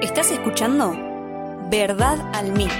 Estás 0.00 0.30
escuchando 0.30 0.96
Verdad 1.70 2.18
al 2.32 2.52
Mic. 2.52 2.72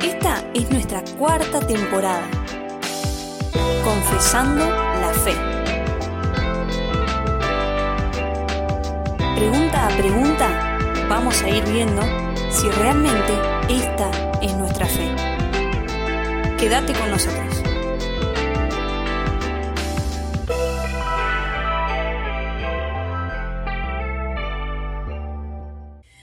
Esta 0.00 0.44
es 0.54 0.70
nuestra 0.70 1.02
cuarta 1.18 1.58
temporada. 1.58 2.28
Confesando 3.82 4.64
la 4.70 5.12
fe. 5.12 5.34
Pregunta 9.34 9.86
a 9.86 9.90
pregunta, 9.96 10.78
vamos 11.08 11.42
a 11.42 11.48
ir 11.50 11.64
viendo 11.64 12.02
si 12.50 12.68
realmente 12.70 13.32
esta 13.68 14.10
es 14.40 14.56
nuestra 14.56 14.86
fe. 14.86 15.08
Quédate 16.56 16.92
con 16.92 17.10
nosotros. 17.10 17.59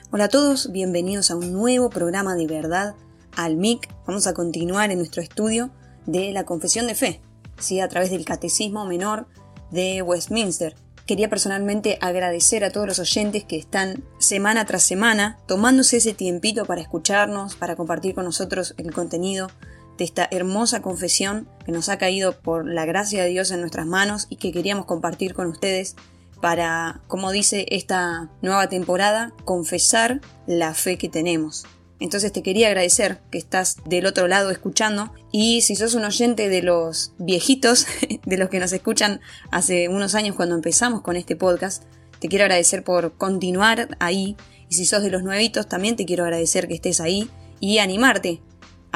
Hola 0.10 0.24
a 0.24 0.30
todos, 0.30 0.72
bienvenidos 0.72 1.32
a 1.32 1.36
un 1.36 1.52
nuevo 1.52 1.90
programa 1.90 2.36
de 2.36 2.48
verdad 2.48 2.96
al 3.36 3.58
MIC. 3.58 3.90
Vamos 4.08 4.26
a 4.26 4.34
continuar 4.34 4.90
en 4.90 5.00
nuestro 5.00 5.22
estudio 5.22 5.70
de 6.06 6.32
la 6.32 6.46
confesión 6.46 6.88
de 6.88 6.96
fe, 6.96 7.20
¿sí? 7.60 7.82
a 7.82 7.90
través 7.90 8.10
del 8.10 8.24
Catecismo 8.24 8.86
Menor 8.86 9.28
de 9.70 10.02
Westminster. 10.02 10.76
Quería 11.06 11.30
personalmente 11.30 11.98
agradecer 12.00 12.64
a 12.64 12.72
todos 12.72 12.88
los 12.88 13.00
oyentes 13.00 13.44
que 13.44 13.58
están 13.58 14.02
semana 14.18 14.66
tras 14.66 14.84
semana 14.84 15.40
tomándose 15.46 15.98
ese 15.98 16.14
tiempito 16.14 16.64
para 16.64 16.80
escucharnos, 16.80 17.56
para 17.56 17.76
compartir 17.76 18.16
con 18.16 18.24
nosotros 18.24 18.76
el 18.78 18.94
contenido 18.94 19.50
de 19.98 20.06
esta 20.06 20.30
hermosa 20.32 20.82
confesión 20.82 21.50
que 21.66 21.74
nos 21.74 21.90
ha 21.90 21.98
caído 21.98 22.40
por 22.40 22.66
la 22.66 22.86
gracia 22.86 23.24
de 23.24 23.30
Dios 23.30 23.52
en 23.52 23.60
nuestras 23.60 23.86
manos 23.86 24.28
y 24.30 24.38
que 24.38 24.54
queríamos 24.54 24.86
compartir 24.86 25.34
con 25.34 25.48
ustedes 25.48 25.98
para, 26.42 27.02
como 27.08 27.32
dice 27.32 27.66
esta 27.70 28.30
nueva 28.42 28.70
temporada, 28.70 29.34
confesar 29.46 30.22
la 30.46 30.74
fe 30.74 30.98
que 30.98 31.10
tenemos. 31.10 31.66
Entonces 32.00 32.32
te 32.32 32.44
quería 32.44 32.68
agradecer 32.68 33.20
que 33.32 33.40
estás 33.40 33.78
del 33.86 34.06
otro 34.06 34.28
lado 34.28 34.52
escuchando 34.52 35.12
y 35.32 35.62
si 35.62 35.76
sos 35.76 35.96
un 35.96 36.06
oyente 36.06 36.48
de 36.48 36.62
los 36.62 37.14
viejitos, 37.18 37.88
de 38.26 38.38
los 38.38 38.50
que 38.50 38.60
nos 38.60 38.72
escuchan 38.72 39.20
hace 39.52 39.90
unos 39.90 40.14
años 40.14 40.36
cuando 40.36 40.56
empezamos 40.56 41.02
con 41.02 41.16
este 41.16 41.36
podcast, 41.36 41.84
te 42.20 42.28
quiero 42.28 42.46
agradecer 42.46 42.84
por 42.84 43.14
continuar 43.14 43.98
ahí 44.00 44.36
y 44.70 44.76
si 44.76 44.86
sos 44.86 45.02
de 45.02 45.10
los 45.10 45.24
nuevitos 45.24 45.68
también 45.68 45.96
te 45.96 46.06
quiero 46.06 46.24
agradecer 46.24 46.68
que 46.68 46.76
estés 46.76 47.02
ahí 47.02 47.30
y 47.60 47.80
animarte 47.80 48.42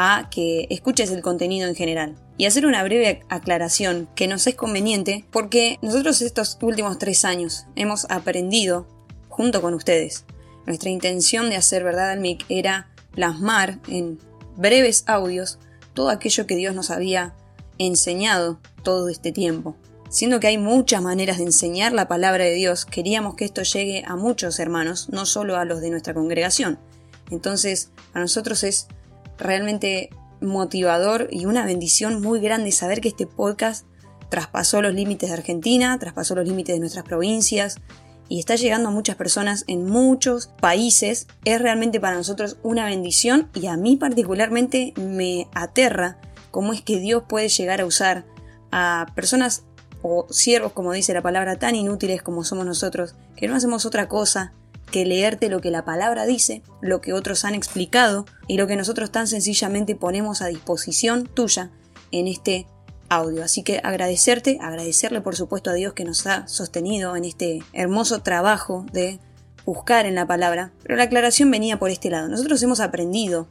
a 0.04 0.30
que 0.32 0.66
escuches 0.72 1.12
el 1.12 1.22
contenido 1.22 1.70
en 1.70 1.76
general 1.76 2.16
y 2.36 2.48
hacer 2.48 2.66
una 2.66 2.84
breve 2.84 3.22
aclaración 3.30 4.10
que 4.16 4.28
nos 4.28 4.48
es 4.48 4.56
conveniente 4.56 5.26
porque 5.30 5.78
nosotros 5.84 6.24
estos 6.24 6.58
últimos 6.60 6.98
tres 6.98 7.24
años 7.24 7.68
hemos 7.76 8.10
aprendido 8.10 8.88
junto 9.30 9.62
con 9.62 9.76
ustedes. 9.76 10.26
Nuestra 10.66 10.90
intención 10.90 11.52
de 11.52 11.56
hacer 11.56 11.84
verdad 11.84 12.10
al 12.10 12.20
MIC 12.20 12.46
era 12.50 12.90
plasmar 13.12 13.78
en 13.90 14.18
breves 14.58 15.04
audios 15.06 15.60
todo 15.94 16.10
aquello 16.10 16.48
que 16.48 16.56
Dios 16.56 16.74
nos 16.74 16.90
había 16.90 17.36
enseñado 17.78 18.60
todo 18.82 19.08
este 19.08 19.32
tiempo. 19.32 19.76
Siendo 20.10 20.40
que 20.40 20.48
hay 20.48 20.58
muchas 20.58 21.04
maneras 21.04 21.38
de 21.38 21.44
enseñar 21.44 21.94
la 21.94 22.08
palabra 22.08 22.46
de 22.46 22.56
Dios, 22.56 22.86
queríamos 22.86 23.36
que 23.36 23.46
esto 23.46 23.62
llegue 23.62 24.04
a 24.08 24.16
muchos 24.16 24.58
hermanos, 24.60 25.10
no 25.10 25.28
solo 25.28 25.58
a 25.58 25.66
los 25.66 25.80
de 25.80 25.92
nuestra 25.92 26.16
congregación. 26.16 26.80
Entonces, 27.30 27.92
a 28.14 28.20
nosotros 28.20 28.64
es 28.64 28.88
realmente 29.42 30.10
motivador 30.40 31.28
y 31.32 31.46
una 31.46 31.66
bendición 31.66 32.22
muy 32.22 32.40
grande 32.40 32.72
saber 32.72 33.02
que 33.02 33.10
este 33.10 33.28
podcast 33.28 33.86
traspasó 34.30 34.82
los 34.82 34.94
límites 34.94 35.30
de 35.30 35.36
Argentina, 35.36 35.98
traspasó 36.00 36.36
los 36.36 36.48
límites 36.48 36.76
de 36.76 36.80
nuestras 36.80 37.04
provincias 37.04 37.78
y 38.30 38.40
está 38.40 38.56
llegando 38.56 38.90
a 38.90 38.92
muchas 38.92 39.18
personas 39.18 39.66
en 39.68 39.86
muchos 39.86 40.48
países. 40.62 41.28
Es 41.44 41.62
realmente 41.62 42.00
para 42.00 42.16
nosotros 42.16 42.58
una 42.64 42.86
bendición 42.86 43.50
y 43.54 43.68
a 43.68 43.76
mí 43.76 43.98
particularmente 43.98 44.94
me 44.96 45.48
aterra 45.54 46.18
cómo 46.50 46.72
es 46.72 46.82
que 46.82 47.00
Dios 47.00 47.24
puede 47.28 47.50
llegar 47.50 47.82
a 47.82 47.86
usar 47.86 48.26
a 48.72 49.08
personas 49.16 49.66
o 50.02 50.26
siervos, 50.30 50.72
como 50.72 50.94
dice 50.94 51.14
la 51.14 51.22
palabra, 51.22 51.58
tan 51.58 51.76
inútiles 51.76 52.22
como 52.22 52.44
somos 52.44 52.66
nosotros, 52.66 53.16
que 53.36 53.48
no 53.48 53.56
hacemos 53.56 53.86
otra 53.86 54.08
cosa 54.08 54.54
que 54.92 55.06
leerte 55.06 55.50
lo 55.50 55.62
que 55.62 55.72
la 55.72 55.86
palabra 55.86 56.26
dice, 56.26 56.62
lo 56.82 57.02
que 57.02 57.14
otros 57.14 57.46
han 57.46 57.56
explicado 57.56 58.26
y 58.48 58.58
lo 58.58 58.68
que 58.68 58.76
nosotros 58.76 59.12
tan 59.12 59.28
sencillamente 59.28 59.96
ponemos 59.96 60.42
a 60.42 60.48
disposición 60.48 61.26
tuya 61.26 61.72
en 62.12 62.28
este 62.28 62.68
audio. 63.10 63.44
Así 63.44 63.64
que 63.64 63.82
agradecerte, 63.84 64.60
agradecerle 64.62 65.22
por 65.22 65.36
supuesto 65.36 65.72
a 65.72 65.74
Dios 65.74 65.94
que 65.94 66.06
nos 66.06 66.28
ha 66.28 66.48
sostenido 66.48 67.16
en 67.16 67.26
este 67.26 67.64
hermoso 67.74 68.22
trabajo 68.22 68.86
de 68.94 69.20
buscar 69.66 70.06
en 70.06 70.16
la 70.16 70.28
palabra. 70.28 70.72
Pero 70.84 70.96
la 70.96 71.04
aclaración 71.04 71.50
venía 71.50 71.80
por 71.80 71.90
este 71.90 72.10
lado. 72.10 72.28
Nosotros 72.28 72.62
hemos 72.64 72.80
aprendido 72.80 73.48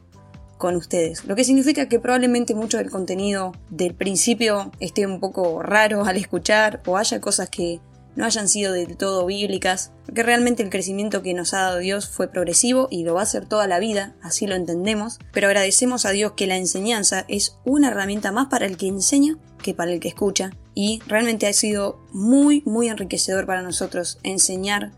con 0.57 0.75
ustedes, 0.75 1.25
lo 1.25 1.35
que 1.35 1.43
significa 1.43 1.89
que 1.89 1.99
probablemente 1.99 2.53
mucho 2.53 2.77
del 2.77 2.91
contenido 2.91 3.51
del 3.71 3.95
principio 3.95 4.71
esté 4.79 5.07
un 5.07 5.19
poco 5.19 5.63
raro 5.63 6.05
al 6.05 6.17
escuchar 6.17 6.83
o 6.85 6.97
haya 6.97 7.19
cosas 7.19 7.49
que 7.49 7.79
no 8.15 8.25
hayan 8.25 8.47
sido 8.47 8.73
del 8.73 8.97
todo 8.97 9.25
bíblicas, 9.25 9.91
porque 10.05 10.23
realmente 10.23 10.63
el 10.63 10.69
crecimiento 10.69 11.21
que 11.21 11.33
nos 11.33 11.53
ha 11.53 11.61
dado 11.61 11.77
Dios 11.77 12.09
fue 12.09 12.27
progresivo 12.27 12.87
y 12.91 13.03
lo 13.03 13.13
va 13.13 13.21
a 13.21 13.25
ser 13.25 13.45
toda 13.45 13.67
la 13.67 13.79
vida, 13.79 14.15
así 14.21 14.47
lo 14.47 14.55
entendemos, 14.55 15.19
pero 15.31 15.47
agradecemos 15.47 16.05
a 16.05 16.11
Dios 16.11 16.33
que 16.33 16.47
la 16.47 16.57
enseñanza 16.57 17.25
es 17.27 17.57
una 17.65 17.89
herramienta 17.89 18.31
más 18.31 18.47
para 18.47 18.65
el 18.65 18.77
que 18.77 18.87
enseña 18.87 19.37
que 19.61 19.73
para 19.73 19.91
el 19.91 19.99
que 19.99 20.09
escucha, 20.09 20.51
y 20.73 21.01
realmente 21.07 21.47
ha 21.47 21.53
sido 21.53 21.99
muy, 22.11 22.63
muy 22.65 22.89
enriquecedor 22.89 23.45
para 23.45 23.61
nosotros 23.61 24.19
enseñar 24.23 24.91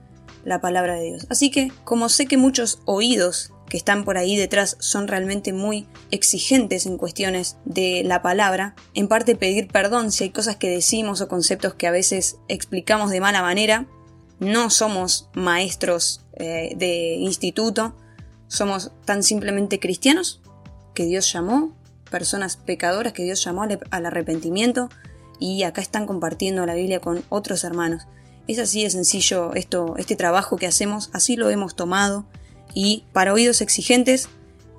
la 0.46 0.62
palabra 0.62 0.96
de 0.96 1.06
Dios. 1.06 1.28
Así 1.30 1.52
que, 1.52 1.72
como 1.84 2.10
sé 2.10 2.26
que 2.26 2.38
muchos 2.38 2.80
oídos 2.86 3.52
que 3.74 3.78
están 3.78 4.06
por 4.06 4.20
ahí 4.20 4.38
detrás 4.38 4.78
son 4.80 5.08
realmente 5.08 5.52
muy 5.52 5.88
exigentes 6.12 6.86
en 6.86 7.00
cuestiones 7.00 7.58
de 7.66 8.04
la 8.06 8.22
palabra. 8.22 8.76
En 8.94 9.08
parte 9.08 9.36
pedir 9.36 9.68
perdón 9.68 10.12
si 10.12 10.26
hay 10.26 10.30
cosas 10.30 10.58
que 10.58 10.70
decimos 10.70 11.22
o 11.22 11.28
conceptos 11.28 11.74
que 11.74 11.88
a 11.88 11.92
veces 11.92 12.38
explicamos 12.48 13.10
de 13.10 13.20
mala 13.20 13.42
manera. 13.42 13.88
No 14.38 14.70
somos 14.70 15.28
maestros 15.34 16.22
eh, 16.36 16.76
de 16.76 17.16
instituto, 17.16 17.96
somos 18.48 18.92
tan 19.06 19.24
simplemente 19.24 19.80
cristianos 19.80 20.40
que 20.94 21.06
Dios 21.06 21.34
llamó, 21.34 21.76
personas 22.12 22.58
pecadoras 22.58 23.14
que 23.14 23.24
Dios 23.24 23.44
llamó 23.44 23.64
al 23.64 24.06
arrepentimiento 24.06 24.90
y 25.40 25.64
acá 25.64 25.82
están 25.82 26.06
compartiendo 26.06 26.64
la 26.68 26.76
Biblia 26.76 27.00
con 27.00 27.24
otros 27.30 27.64
hermanos. 27.64 28.04
Es 28.48 28.60
así 28.60 28.84
de 28.84 28.92
sencillo 28.92 29.56
esto, 29.56 29.96
este 29.98 30.16
trabajo 30.16 30.58
que 30.58 30.68
hacemos, 30.68 31.10
así 31.12 31.36
lo 31.36 31.50
hemos 31.50 31.76
tomado 31.76 32.28
y 32.74 33.06
para 33.14 33.34
oídos 33.34 33.62
exigentes, 33.62 34.30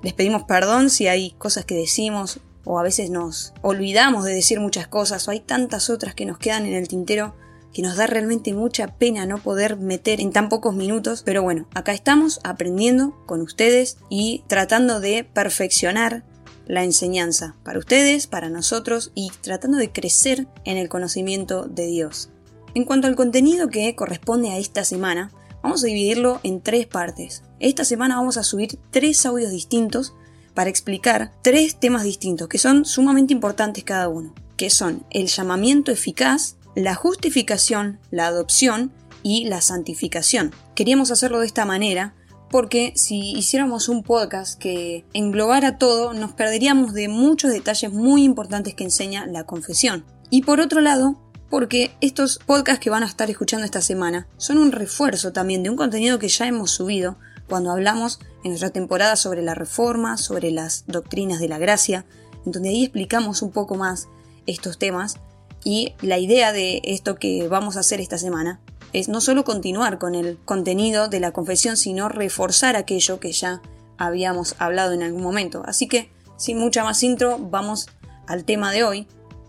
les 0.03 0.13
pedimos 0.13 0.43
perdón 0.43 0.89
si 0.89 1.07
hay 1.07 1.31
cosas 1.31 1.65
que 1.65 1.75
decimos 1.75 2.39
o 2.63 2.79
a 2.79 2.83
veces 2.83 3.09
nos 3.09 3.53
olvidamos 3.61 4.25
de 4.25 4.33
decir 4.33 4.59
muchas 4.59 4.87
cosas 4.87 5.27
o 5.27 5.31
hay 5.31 5.39
tantas 5.39 5.89
otras 5.89 6.15
que 6.15 6.25
nos 6.25 6.37
quedan 6.37 6.65
en 6.65 6.73
el 6.73 6.87
tintero 6.87 7.35
que 7.73 7.81
nos 7.81 7.97
da 7.97 8.07
realmente 8.07 8.53
mucha 8.53 8.87
pena 8.87 9.25
no 9.25 9.37
poder 9.37 9.77
meter 9.77 10.21
en 10.21 10.31
tan 10.31 10.47
pocos 10.47 10.73
minutos, 10.75 11.23
pero 11.25 11.43
bueno, 11.43 11.67
acá 11.73 11.91
estamos 11.91 12.39
aprendiendo 12.43 13.21
con 13.25 13.41
ustedes 13.41 13.97
y 14.09 14.43
tratando 14.47 15.01
de 15.01 15.25
perfeccionar 15.25 16.23
la 16.67 16.83
enseñanza 16.83 17.55
para 17.63 17.79
ustedes, 17.79 18.27
para 18.27 18.49
nosotros 18.49 19.11
y 19.13 19.31
tratando 19.41 19.77
de 19.77 19.91
crecer 19.91 20.47
en 20.63 20.77
el 20.77 20.87
conocimiento 20.87 21.65
de 21.65 21.87
Dios. 21.87 22.29
En 22.75 22.85
cuanto 22.85 23.07
al 23.07 23.15
contenido 23.15 23.67
que 23.67 23.93
corresponde 23.93 24.49
a 24.49 24.57
esta 24.57 24.85
semana, 24.85 25.31
Vamos 25.65 25.83
a 25.83 25.87
dividirlo 25.87 26.39
en 26.43 26.61
tres 26.61 26.85
partes. 26.85 27.41
Esta 27.59 27.85
semana 27.85 28.17
vamos 28.17 28.37
a 28.37 28.43
subir 28.43 28.79
tres 28.91 29.25
audios 29.25 29.51
distintos 29.51 30.13
para 30.53 30.69
explicar 30.69 31.31
tres 31.41 31.79
temas 31.79 32.03
distintos 32.03 32.49
que 32.49 32.57
son 32.57 32.85
sumamente 32.85 33.33
importantes 33.33 33.83
cada 33.83 34.09
uno, 34.09 34.33
que 34.57 34.69
son 34.69 35.05
el 35.09 35.27
llamamiento 35.27 35.91
eficaz, 35.91 36.57
la 36.75 36.95
justificación, 36.95 37.99
la 38.11 38.27
adopción 38.27 38.91
y 39.23 39.45
la 39.45 39.61
santificación. 39.61 40.53
Queríamos 40.75 41.11
hacerlo 41.11 41.39
de 41.39 41.47
esta 41.47 41.65
manera 41.65 42.13
porque 42.49 42.93
si 42.95 43.31
hiciéramos 43.31 43.89
un 43.89 44.03
podcast 44.03 44.59
que 44.59 45.05
englobara 45.13 45.77
todo, 45.77 46.13
nos 46.13 46.33
perderíamos 46.33 46.93
de 46.93 47.07
muchos 47.07 47.51
detalles 47.51 47.91
muy 47.91 48.23
importantes 48.23 48.75
que 48.75 48.83
enseña 48.83 49.25
la 49.27 49.45
confesión. 49.45 50.05
Y 50.29 50.41
por 50.41 50.59
otro 50.59 50.81
lado, 50.81 51.19
porque 51.49 51.95
estos 52.01 52.39
podcasts 52.45 52.81
que 52.81 52.89
van 52.89 53.03
a 53.03 53.07
estar 53.07 53.29
escuchando 53.29 53.65
esta 53.65 53.81
semana 53.81 54.27
son 54.37 54.57
un 54.57 54.71
refuerzo 54.71 55.31
también 55.31 55.63
de 55.63 55.69
un 55.69 55.75
contenido 55.75 56.19
que 56.19 56.27
ya 56.27 56.47
hemos 56.47 56.71
subido 56.71 57.17
cuando 57.47 57.71
hablamos 57.71 58.19
en 58.43 58.51
nuestra 58.51 58.69
temporada 58.69 59.15
sobre 59.15 59.41
la 59.41 59.55
reforma, 59.55 60.17
sobre 60.17 60.51
las 60.51 60.85
doctrinas 60.87 61.39
de 61.39 61.47
la 61.47 61.57
gracia, 61.57 62.05
en 62.45 62.51
donde 62.51 62.69
ahí 62.69 62.83
explicamos 62.83 63.41
un 63.41 63.51
poco 63.51 63.75
más 63.75 64.07
estos 64.45 64.77
temas 64.77 65.17
y 65.63 65.93
la 66.01 66.19
idea 66.19 66.53
de 66.53 66.81
esto 66.83 67.15
que 67.15 67.47
vamos 67.47 67.75
a 67.75 67.79
hacer 67.79 67.99
esta 67.99 68.17
semana 68.17 68.59
es 68.93 69.09
no 69.09 69.19
solo 69.19 69.43
continuar 69.43 69.97
con 69.97 70.15
el 70.15 70.37
contenido 70.45 71.09
de 71.09 71.19
la 71.19 71.31
confesión, 71.31 71.75
sino 71.75 72.07
reforzar 72.07 72.75
aquello 72.75 73.19
que 73.19 73.31
ya 73.31 73.61
habíamos 73.97 74.55
hablado 74.59 74.93
en 74.93 75.03
algún 75.03 75.23
momento. 75.23 75.63
Así 75.65 75.87
que, 75.87 76.11
sin 76.37 76.59
mucha 76.59 76.83
más 76.83 77.01
intro, 77.03 77.37
vamos 77.39 77.87
al 78.27 78.45
tema 78.45 78.71
de 78.71 78.83
hoy, 78.83 79.07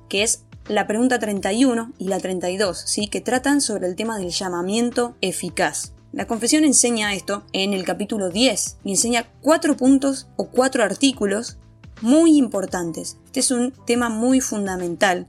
que 0.09 0.23
es 0.23 0.43
la 0.69 0.87
pregunta 0.87 1.19
31 1.19 1.93
y 1.99 2.09
la 2.09 2.19
32, 2.19 2.79
¿sí? 2.87 3.09
que 3.09 3.21
tratan 3.21 3.61
sobre 3.61 3.87
el 3.87 3.95
tema 3.95 4.19
del 4.19 4.31
llamamiento 4.31 5.15
eficaz. 5.21 5.93
La 6.17 6.27
confesión 6.27 6.65
enseña 6.65 7.13
esto 7.13 7.45
en 7.53 7.75
el 7.75 7.85
capítulo 7.85 8.31
10 8.31 8.79
y 8.85 8.93
enseña 8.93 9.27
cuatro 9.43 9.77
puntos 9.77 10.29
o 10.37 10.47
cuatro 10.47 10.83
artículos 10.83 11.59
muy 12.01 12.39
importantes. 12.39 13.19
Este 13.27 13.41
es 13.41 13.51
un 13.51 13.75
tema 13.85 14.09
muy 14.09 14.41
fundamental 14.41 15.27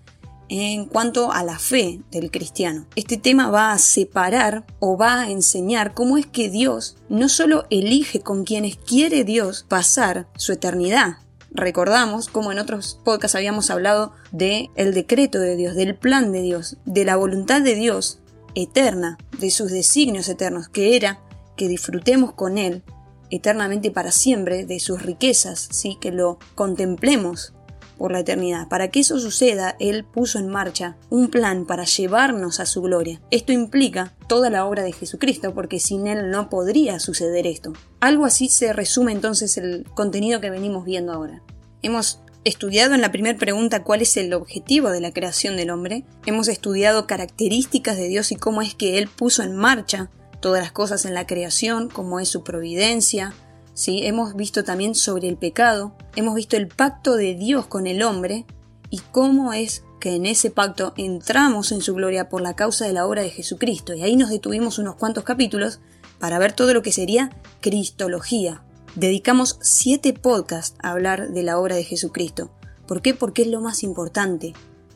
en 0.48 0.86
cuanto 0.86 1.34
a 1.34 1.44
la 1.44 1.60
fe 1.60 2.00
del 2.10 2.32
cristiano. 2.32 2.86
Este 2.96 3.18
tema 3.18 3.50
va 3.50 3.74
a 3.74 3.80
separar 3.80 4.66
o 4.80 4.98
va 4.98 5.24
a 5.24 5.30
enseñar 5.30 5.94
cómo 5.94 6.18
es 6.18 6.26
que 6.26 6.50
Dios 6.50 6.96
no 7.10 7.28
solo 7.28 7.66
elige 7.70 8.22
con 8.22 8.46
quienes 8.46 8.78
quiere 8.78 9.26
Dios 9.26 9.66
pasar 9.68 10.30
su 10.38 10.54
eternidad. 10.54 11.18
Recordamos 11.52 12.30
como 12.30 12.54
en 12.54 12.60
otros 12.60 12.98
podcasts 13.04 13.36
habíamos 13.36 13.72
hablado 13.72 14.14
de 14.32 14.70
el 14.76 14.94
decreto 14.94 15.38
de 15.38 15.58
Dios, 15.58 15.76
del 15.76 15.96
plan 15.96 16.32
de 16.32 16.44
Dios, 16.44 16.78
de 16.86 17.04
la 17.04 17.18
voluntad 17.18 17.62
de 17.62 17.76
Dios 17.76 18.20
eterna, 18.64 19.18
de 19.40 19.52
sus 19.52 19.72
designios 19.72 20.28
eternos, 20.30 20.68
que 20.68 20.96
era 20.96 21.20
que 21.56 21.68
disfrutemos 21.68 22.34
con 22.34 22.58
Él 22.58 22.84
eternamente 23.30 23.92
para 23.92 24.12
siempre 24.12 24.66
de 24.66 24.80
sus 24.80 25.02
riquezas, 25.02 25.68
¿sí? 25.72 25.98
que 26.00 26.12
lo 26.12 26.40
contemplemos 26.56 27.54
por 27.98 28.12
la 28.12 28.20
eternidad. 28.20 28.68
Para 28.68 28.90
que 28.90 29.02
eso 29.02 29.20
suceda, 29.20 29.76
Él 29.80 30.06
puso 30.06 30.40
en 30.40 30.48
marcha 30.48 30.96
un 31.10 31.30
plan 31.30 31.66
para 31.66 31.84
llevarnos 31.84 32.60
a 32.60 32.66
su 32.66 32.82
gloria. 32.82 33.22
Esto 33.32 33.52
implica 33.52 34.14
toda 34.28 34.50
la 34.50 34.66
obra 34.66 34.84
de 34.84 34.94
Jesucristo, 34.94 35.54
porque 35.54 35.80
sin 35.80 36.08
Él 36.08 36.30
no 36.32 36.50
podría 36.50 37.00
suceder 37.00 37.48
esto. 37.48 37.74
Algo 38.00 38.26
así 38.26 38.50
se 38.50 38.74
resume 38.74 39.12
entonces 39.12 39.58
el 39.58 39.86
contenido 39.96 40.40
que 40.42 40.52
venimos 40.52 40.86
viendo 40.86 41.12
ahora. 41.12 41.42
Hemos 41.82 42.22
estudiado 42.44 42.96
en 42.96 43.02
la 43.02 43.12
primera 43.12 43.38
pregunta 43.38 43.84
cuál 43.84 44.02
es 44.02 44.16
el 44.18 44.34
objetivo 44.34 44.90
de 44.90 45.02
la 45.02 45.12
creación 45.12 45.58
del 45.58 45.70
hombre, 45.70 46.06
hemos 46.26 46.48
estudiado 46.48 47.08
características 47.08 47.98
de 47.98 48.08
Dios 48.08 48.32
y 48.32 48.36
cómo 48.36 48.62
es 48.62 48.76
que 48.76 48.98
Él 48.98 49.08
puso 49.08 49.44
en 49.44 49.56
marcha 49.56 50.10
todas 50.40 50.62
las 50.62 50.72
cosas 50.72 51.06
en 51.06 51.14
la 51.14 51.28
creación, 51.28 51.90
cómo 51.90 52.20
es 52.20 52.30
su 52.30 52.44
providencia, 52.44 53.34
¿sí? 53.74 54.06
hemos 54.06 54.36
visto 54.36 54.64
también 54.64 54.96
sobre 54.96 55.28
el 55.28 55.38
pecado, 55.38 55.96
hemos 56.16 56.36
visto 56.36 56.58
el 56.58 56.68
pacto 56.68 57.16
de 57.16 57.36
Dios 57.36 57.68
con 57.68 57.88
el 57.88 58.04
hombre 58.04 58.46
y 58.90 59.00
cómo 59.12 59.54
es 59.54 59.84
que 60.00 60.16
en 60.16 60.26
ese 60.26 60.52
pacto 60.52 60.94
entramos 60.96 61.72
en 61.72 61.82
su 61.82 61.96
gloria 61.96 62.30
por 62.30 62.42
la 62.42 62.56
causa 62.56 62.86
de 62.86 62.94
la 62.94 63.06
obra 63.06 63.24
de 63.24 63.30
Jesucristo. 63.30 63.94
Y 63.94 64.04
ahí 64.04 64.16
nos 64.16 64.30
detuvimos 64.30 64.78
unos 64.78 64.96
cuantos 64.96 65.24
capítulos 65.24 65.80
para 66.20 66.40
ver 66.40 66.54
todo 66.54 66.74
lo 66.74 66.82
que 66.82 66.92
sería 66.92 67.32
Cristología. 67.62 68.62
Dedicamos 68.98 69.60
siete 69.62 70.12
podcasts 70.12 70.76
a 70.82 70.90
hablar 70.90 71.30
de 71.30 71.44
la 71.44 71.60
obra 71.60 71.76
de 71.76 71.84
Jesucristo. 71.84 72.50
¿Por 72.88 73.04
qué? 73.04 73.14
Porque 73.14 73.44
es 73.44 73.48
lo 73.48 73.62
más 73.62 73.84
importante. 73.84 74.54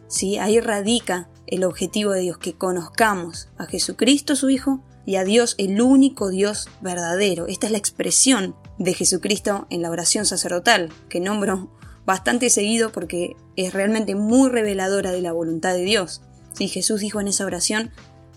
¿sí? 0.07 0.39
Ahí 0.39 0.59
radica 0.59 1.29
el 1.45 1.63
objetivo 1.63 2.09
de 2.09 2.21
Dios, 2.21 2.39
que 2.39 2.53
conozcamos 2.53 3.49
a 3.59 3.67
Jesucristo 3.67 4.35
su 4.35 4.49
Hijo 4.49 4.83
y 5.05 5.17
a 5.17 5.23
Dios 5.23 5.53
el 5.59 5.79
único 5.83 6.29
Dios 6.29 6.67
verdadero. 6.81 7.45
Esta 7.45 7.67
es 7.67 7.71
la 7.71 7.77
expresión 7.77 8.55
de 8.79 8.95
Jesucristo 8.95 9.67
en 9.69 9.83
la 9.83 9.91
oración 9.91 10.25
sacerdotal, 10.25 10.89
que 11.07 11.19
nombro 11.19 11.69
bastante 12.03 12.49
seguido 12.49 12.91
porque 12.91 13.35
es 13.55 13.71
realmente 13.71 14.15
muy 14.15 14.49
reveladora 14.49 15.11
de 15.11 15.21
la 15.21 15.31
voluntad 15.31 15.75
de 15.75 15.83
Dios. 15.83 16.23
Jesús 16.57 17.01
dijo 17.01 17.21
en 17.21 17.27
esa 17.27 17.45
oración, 17.45 17.91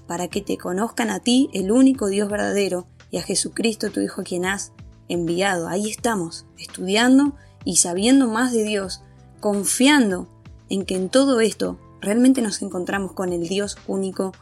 para 0.07 0.29
que 0.29 0.43
te 0.43 0.59
conozcan 0.59 1.09
a 1.09 1.21
ti, 1.21 1.49
el 1.55 1.73
único 1.73 2.09
Dios 2.09 2.29
verdadero, 2.29 2.87
y 3.11 3.17
a 3.17 3.23
Jesucristo 3.23 3.91
tu 3.91 4.01
Hijo 4.01 4.25
quien 4.25 4.45
has 4.45 4.73
enviado. 5.09 5.69
Ahí 5.69 5.91
estamos, 5.91 6.47
estudiando 6.59 7.35
y 7.65 7.77
sabiendo 7.77 8.29
más 8.29 8.53
de 8.53 8.65
Dios, 8.65 9.03
confiando 9.41 10.29
en 10.69 10.85
que 10.85 10.97
en 10.97 11.09
todo 11.09 11.41
esto 11.41 11.79
realmente 12.01 12.43
nos 12.43 12.63
encontramos 12.63 13.13
con 13.13 13.33
el 13.33 13.49
Dios 13.49 13.77
único 13.87 14.33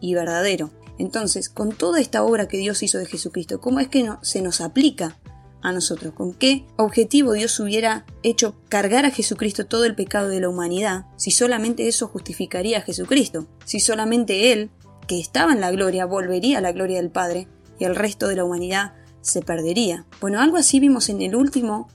y 0.00 0.14
verdadero. 0.14 0.70
Entonces, 0.98 1.48
con 1.48 1.72
toda 1.72 2.00
esta 2.00 2.22
obra 2.22 2.48
que 2.48 2.58
Dios 2.58 2.82
hizo 2.82 2.98
de 2.98 3.06
Jesucristo, 3.06 3.60
¿cómo 3.60 3.80
es 3.80 3.88
que 3.88 4.02
no, 4.02 4.18
se 4.22 4.40
nos 4.40 4.60
aplica 4.60 5.18
a 5.62 5.72
nosotros? 5.72 6.14
¿Con 6.14 6.32
qué 6.32 6.64
objetivo 6.76 7.32
Dios 7.32 7.58
hubiera 7.60 8.06
hecho 8.22 8.54
cargar 8.68 9.04
a 9.04 9.10
Jesucristo 9.10 9.66
todo 9.66 9.84
el 9.84 9.94
pecado 9.94 10.28
de 10.28 10.40
la 10.40 10.48
humanidad 10.48 11.06
si 11.16 11.30
solamente 11.30 11.88
eso 11.88 12.08
justificaría 12.08 12.78
a 12.78 12.82
Jesucristo? 12.82 13.46
Si 13.64 13.80
solamente 13.80 14.52
Él, 14.52 14.70
que 15.06 15.20
estaba 15.20 15.52
en 15.52 15.60
la 15.60 15.70
gloria, 15.70 16.06
volvería 16.06 16.58
a 16.58 16.62
la 16.62 16.72
gloria 16.72 16.96
del 16.96 17.10
Padre 17.10 17.48
y 17.78 17.84
el 17.84 17.94
resto 17.94 18.28
de 18.28 18.36
la 18.36 18.44
humanidad 18.44 18.94
se 19.26 19.42
perdería. 19.42 20.06
Bueno, 20.20 20.40
algo 20.40 20.56
así 20.56 20.80
vimos 20.80 21.08
en 21.08 21.20
el 21.22 21.34
último 21.34 21.88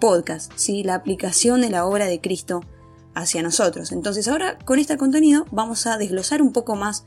podcast, 0.00 0.52
¿sí? 0.56 0.82
la 0.82 0.96
aplicación 0.96 1.60
de 1.60 1.70
la 1.70 1.86
obra 1.86 2.06
de 2.06 2.20
Cristo 2.20 2.62
hacia 3.14 3.42
nosotros. 3.42 3.92
Entonces 3.92 4.28
ahora 4.28 4.58
con 4.64 4.78
este 4.78 4.96
contenido 4.96 5.46
vamos 5.50 5.86
a 5.86 5.96
desglosar 5.96 6.42
un 6.42 6.52
poco 6.52 6.74
más 6.76 7.04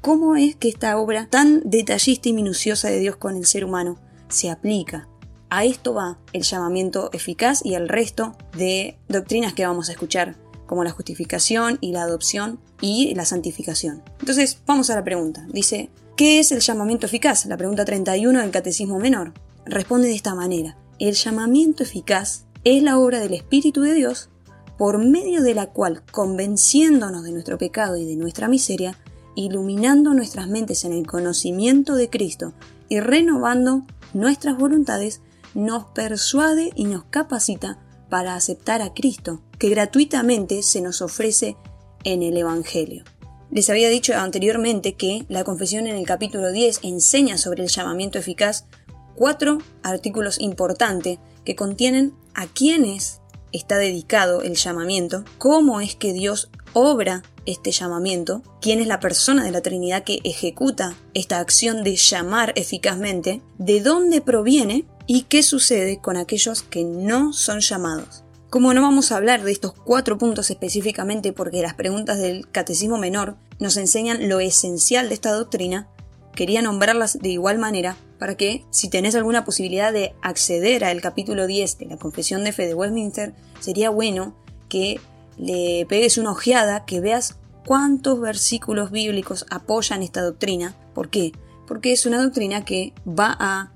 cómo 0.00 0.36
es 0.36 0.56
que 0.56 0.68
esta 0.68 0.96
obra 0.96 1.28
tan 1.28 1.60
detallista 1.64 2.28
y 2.28 2.32
minuciosa 2.32 2.88
de 2.88 3.00
Dios 3.00 3.16
con 3.16 3.36
el 3.36 3.46
ser 3.46 3.64
humano 3.64 3.98
se 4.28 4.50
aplica. 4.50 5.08
A 5.50 5.64
esto 5.64 5.94
va 5.94 6.18
el 6.32 6.42
llamamiento 6.42 7.10
eficaz 7.12 7.64
y 7.64 7.74
el 7.74 7.88
resto 7.88 8.36
de 8.56 8.98
doctrinas 9.08 9.54
que 9.54 9.66
vamos 9.66 9.88
a 9.88 9.92
escuchar, 9.92 10.36
como 10.66 10.84
la 10.84 10.90
justificación 10.90 11.78
y 11.80 11.92
la 11.92 12.02
adopción 12.02 12.60
y 12.80 13.14
la 13.14 13.24
santificación. 13.24 14.02
Entonces, 14.20 14.58
vamos 14.66 14.90
a 14.90 14.94
la 14.94 15.04
pregunta. 15.04 15.46
Dice, 15.50 15.88
¿qué 16.18 16.40
es 16.40 16.50
el 16.50 16.58
llamamiento 16.58 17.06
eficaz? 17.06 17.46
La 17.46 17.56
pregunta 17.56 17.84
31 17.84 18.40
del 18.40 18.50
Catecismo 18.50 18.98
Menor. 18.98 19.34
Responde 19.64 20.08
de 20.08 20.16
esta 20.16 20.34
manera. 20.34 20.76
El 20.98 21.14
llamamiento 21.14 21.84
eficaz 21.84 22.44
es 22.64 22.82
la 22.82 22.98
obra 22.98 23.20
del 23.20 23.34
Espíritu 23.34 23.82
de 23.82 23.94
Dios 23.94 24.28
por 24.76 24.98
medio 24.98 25.44
de 25.44 25.54
la 25.54 25.66
cual, 25.66 26.02
convenciéndonos 26.10 27.22
de 27.22 27.30
nuestro 27.30 27.56
pecado 27.56 27.96
y 27.96 28.04
de 28.04 28.16
nuestra 28.16 28.48
miseria, 28.48 28.98
iluminando 29.36 30.12
nuestras 30.12 30.48
mentes 30.48 30.84
en 30.84 30.92
el 30.92 31.06
conocimiento 31.06 31.94
de 31.94 32.10
Cristo 32.10 32.52
y 32.88 32.98
renovando 32.98 33.86
nuestras 34.12 34.58
voluntades, 34.58 35.20
nos 35.54 35.84
persuade 35.84 36.72
y 36.74 36.86
nos 36.86 37.04
capacita 37.04 37.78
para 38.10 38.34
aceptar 38.34 38.82
a 38.82 38.92
Cristo, 38.92 39.40
que 39.56 39.68
gratuitamente 39.68 40.64
se 40.64 40.80
nos 40.80 41.00
ofrece 41.00 41.56
en 42.02 42.24
el 42.24 42.36
Evangelio. 42.36 43.04
Les 43.50 43.70
había 43.70 43.88
dicho 43.88 44.14
anteriormente 44.14 44.94
que 44.94 45.24
la 45.28 45.42
confesión 45.42 45.86
en 45.86 45.96
el 45.96 46.06
capítulo 46.06 46.52
10 46.52 46.80
enseña 46.82 47.38
sobre 47.38 47.62
el 47.62 47.70
llamamiento 47.70 48.18
eficaz 48.18 48.66
cuatro 49.14 49.58
artículos 49.82 50.38
importantes 50.38 51.18
que 51.44 51.56
contienen 51.56 52.12
a 52.34 52.46
quiénes 52.46 53.20
está 53.52 53.78
dedicado 53.78 54.42
el 54.42 54.54
llamamiento, 54.54 55.24
cómo 55.38 55.80
es 55.80 55.96
que 55.96 56.12
Dios 56.12 56.50
obra 56.74 57.22
este 57.46 57.72
llamamiento, 57.72 58.42
quién 58.60 58.80
es 58.80 58.86
la 58.86 59.00
persona 59.00 59.44
de 59.44 59.50
la 59.50 59.62
Trinidad 59.62 60.04
que 60.04 60.20
ejecuta 60.24 60.94
esta 61.14 61.38
acción 61.38 61.82
de 61.82 61.96
llamar 61.96 62.52
eficazmente, 62.56 63.40
de 63.56 63.80
dónde 63.80 64.20
proviene 64.20 64.84
y 65.06 65.22
qué 65.22 65.42
sucede 65.42 66.00
con 66.00 66.18
aquellos 66.18 66.62
que 66.62 66.84
no 66.84 67.32
son 67.32 67.60
llamados. 67.60 68.24
Como 68.50 68.72
no 68.72 68.80
vamos 68.80 69.12
a 69.12 69.16
hablar 69.16 69.44
de 69.44 69.52
estos 69.52 69.74
cuatro 69.74 70.16
puntos 70.16 70.48
específicamente 70.48 71.34
porque 71.34 71.60
las 71.60 71.74
preguntas 71.74 72.18
del 72.18 72.48
Catecismo 72.50 72.96
Menor 72.96 73.36
nos 73.58 73.76
enseñan 73.76 74.30
lo 74.30 74.40
esencial 74.40 75.08
de 75.08 75.14
esta 75.14 75.32
doctrina, 75.32 75.86
quería 76.34 76.62
nombrarlas 76.62 77.18
de 77.18 77.28
igual 77.28 77.58
manera 77.58 77.98
para 78.18 78.36
que, 78.36 78.64
si 78.70 78.88
tenés 78.88 79.14
alguna 79.14 79.44
posibilidad 79.44 79.92
de 79.92 80.14
acceder 80.22 80.82
al 80.84 81.02
capítulo 81.02 81.46
10 81.46 81.76
de 81.76 81.86
la 81.86 81.98
Confesión 81.98 82.42
de 82.42 82.52
Fe 82.52 82.66
de 82.66 82.72
Westminster, 82.72 83.34
sería 83.60 83.90
bueno 83.90 84.34
que 84.70 84.98
le 85.36 85.84
pegues 85.86 86.16
una 86.16 86.30
ojeada, 86.30 86.86
que 86.86 87.00
veas 87.00 87.36
cuántos 87.66 88.18
versículos 88.18 88.90
bíblicos 88.90 89.44
apoyan 89.50 90.02
esta 90.02 90.22
doctrina. 90.22 90.74
¿Por 90.94 91.10
qué? 91.10 91.32
Porque 91.66 91.92
es 91.92 92.06
una 92.06 92.22
doctrina 92.22 92.64
que 92.64 92.94
va 93.06 93.36
a 93.38 93.72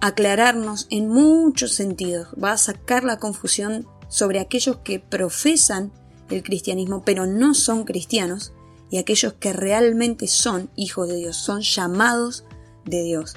aclararnos 0.00 0.86
en 0.90 1.08
muchos 1.08 1.72
sentidos, 1.72 2.28
va 2.42 2.52
a 2.52 2.56
sacar 2.56 3.02
la 3.02 3.18
confusión 3.18 3.88
sobre 4.12 4.40
aquellos 4.40 4.76
que 4.84 5.00
profesan 5.00 5.90
el 6.28 6.42
cristianismo 6.42 7.02
pero 7.02 7.24
no 7.24 7.54
son 7.54 7.84
cristianos 7.84 8.52
y 8.90 8.98
aquellos 8.98 9.32
que 9.32 9.54
realmente 9.54 10.26
son 10.26 10.68
hijos 10.76 11.08
de 11.08 11.16
Dios, 11.16 11.36
son 11.36 11.62
llamados 11.62 12.44
de 12.84 13.02
Dios. 13.02 13.34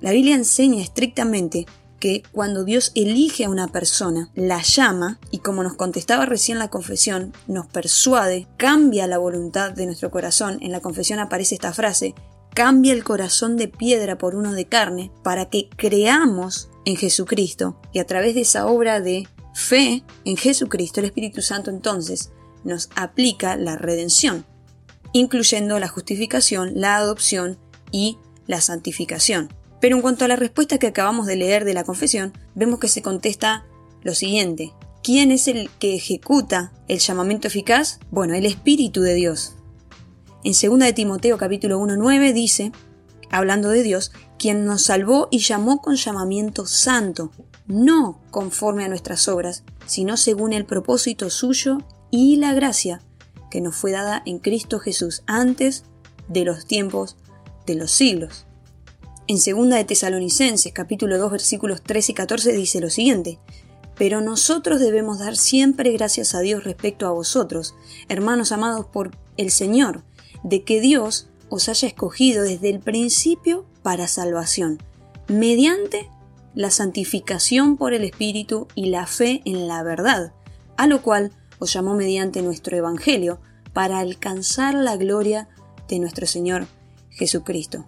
La 0.00 0.10
Biblia 0.10 0.34
enseña 0.34 0.82
estrictamente 0.82 1.66
que 2.00 2.24
cuando 2.32 2.64
Dios 2.64 2.90
elige 2.96 3.44
a 3.44 3.50
una 3.50 3.68
persona, 3.68 4.30
la 4.34 4.60
llama 4.62 5.20
y 5.30 5.38
como 5.38 5.62
nos 5.62 5.74
contestaba 5.74 6.26
recién 6.26 6.58
la 6.58 6.68
confesión, 6.68 7.32
nos 7.46 7.68
persuade, 7.68 8.48
cambia 8.56 9.06
la 9.06 9.18
voluntad 9.18 9.70
de 9.70 9.86
nuestro 9.86 10.10
corazón. 10.10 10.58
En 10.60 10.72
la 10.72 10.80
confesión 10.80 11.20
aparece 11.20 11.54
esta 11.54 11.72
frase, 11.72 12.16
cambia 12.52 12.94
el 12.94 13.04
corazón 13.04 13.56
de 13.56 13.68
piedra 13.68 14.18
por 14.18 14.34
uno 14.34 14.52
de 14.54 14.66
carne 14.66 15.12
para 15.22 15.48
que 15.50 15.70
creamos 15.76 16.68
en 16.84 16.96
Jesucristo 16.96 17.80
y 17.92 18.00
a 18.00 18.06
través 18.06 18.34
de 18.34 18.40
esa 18.40 18.66
obra 18.66 19.00
de 19.00 19.28
fe 19.54 20.02
en 20.24 20.36
Jesucristo 20.36 21.00
el 21.00 21.06
Espíritu 21.06 21.42
Santo 21.42 21.70
entonces 21.70 22.30
nos 22.64 22.88
aplica 22.94 23.56
la 23.56 23.76
redención, 23.76 24.46
incluyendo 25.12 25.78
la 25.78 25.88
justificación, 25.88 26.72
la 26.74 26.96
adopción 26.96 27.58
y 27.90 28.18
la 28.46 28.60
santificación. 28.60 29.52
Pero 29.80 29.96
en 29.96 30.02
cuanto 30.02 30.24
a 30.24 30.28
la 30.28 30.36
respuesta 30.36 30.78
que 30.78 30.86
acabamos 30.86 31.26
de 31.26 31.36
leer 31.36 31.64
de 31.64 31.74
la 31.74 31.84
confesión, 31.84 32.32
vemos 32.54 32.78
que 32.78 32.88
se 32.88 33.02
contesta 33.02 33.66
lo 34.02 34.14
siguiente. 34.14 34.72
¿Quién 35.02 35.32
es 35.32 35.48
el 35.48 35.68
que 35.80 35.96
ejecuta 35.96 36.72
el 36.86 37.00
llamamiento 37.00 37.48
eficaz? 37.48 37.98
Bueno, 38.10 38.34
el 38.34 38.46
Espíritu 38.46 39.02
de 39.02 39.14
Dios. 39.14 39.56
En 40.44 40.52
2 40.52 40.78
de 40.78 40.92
Timoteo 40.92 41.38
capítulo 41.38 41.80
1.9 41.80 42.32
dice, 42.32 42.72
hablando 43.30 43.68
de 43.70 43.82
Dios, 43.82 44.12
quien 44.38 44.64
nos 44.64 44.82
salvó 44.82 45.26
y 45.30 45.38
llamó 45.38 45.80
con 45.80 45.96
llamamiento 45.96 46.66
santo, 46.66 47.32
no 47.66 48.20
conforme 48.30 48.84
a 48.84 48.88
nuestras 48.88 49.28
obras, 49.28 49.64
sino 49.86 50.16
según 50.16 50.52
el 50.52 50.64
propósito 50.64 51.30
suyo 51.30 51.78
y 52.10 52.36
la 52.36 52.54
gracia 52.54 53.00
que 53.50 53.60
nos 53.60 53.76
fue 53.76 53.92
dada 53.92 54.22
en 54.26 54.38
Cristo 54.38 54.78
Jesús 54.78 55.22
antes 55.26 55.84
de 56.28 56.44
los 56.44 56.66
tiempos 56.66 57.16
de 57.66 57.74
los 57.74 57.90
siglos. 57.90 58.46
En 59.28 59.36
2 59.36 59.68
de 59.70 59.84
Tesalonicenses 59.84 60.72
capítulo 60.72 61.18
2 61.18 61.30
versículos 61.30 61.82
13 61.82 62.12
y 62.12 62.14
14 62.14 62.52
dice 62.52 62.80
lo 62.80 62.90
siguiente, 62.90 63.38
pero 63.96 64.20
nosotros 64.20 64.80
debemos 64.80 65.18
dar 65.18 65.36
siempre 65.36 65.92
gracias 65.92 66.34
a 66.34 66.40
Dios 66.40 66.64
respecto 66.64 67.06
a 67.06 67.12
vosotros, 67.12 67.74
hermanos 68.08 68.52
amados 68.52 68.86
por 68.86 69.12
el 69.36 69.50
Señor, 69.50 70.02
de 70.42 70.64
que 70.64 70.80
Dios 70.80 71.28
os 71.50 71.68
haya 71.68 71.86
escogido 71.86 72.42
desde 72.42 72.70
el 72.70 72.80
principio 72.80 73.64
para 73.82 74.08
salvación, 74.08 74.82
mediante 75.28 76.08
la 76.54 76.70
santificación 76.70 77.76
por 77.76 77.94
el 77.94 78.04
Espíritu 78.04 78.68
y 78.74 78.86
la 78.86 79.06
fe 79.06 79.42
en 79.44 79.68
la 79.68 79.82
verdad, 79.82 80.32
a 80.76 80.86
lo 80.86 81.02
cual 81.02 81.32
os 81.58 81.72
llamó 81.72 81.94
mediante 81.94 82.42
nuestro 82.42 82.76
Evangelio, 82.76 83.40
para 83.72 84.00
alcanzar 84.00 84.74
la 84.74 84.96
gloria 84.96 85.48
de 85.88 85.98
nuestro 85.98 86.26
Señor 86.26 86.66
Jesucristo. 87.10 87.86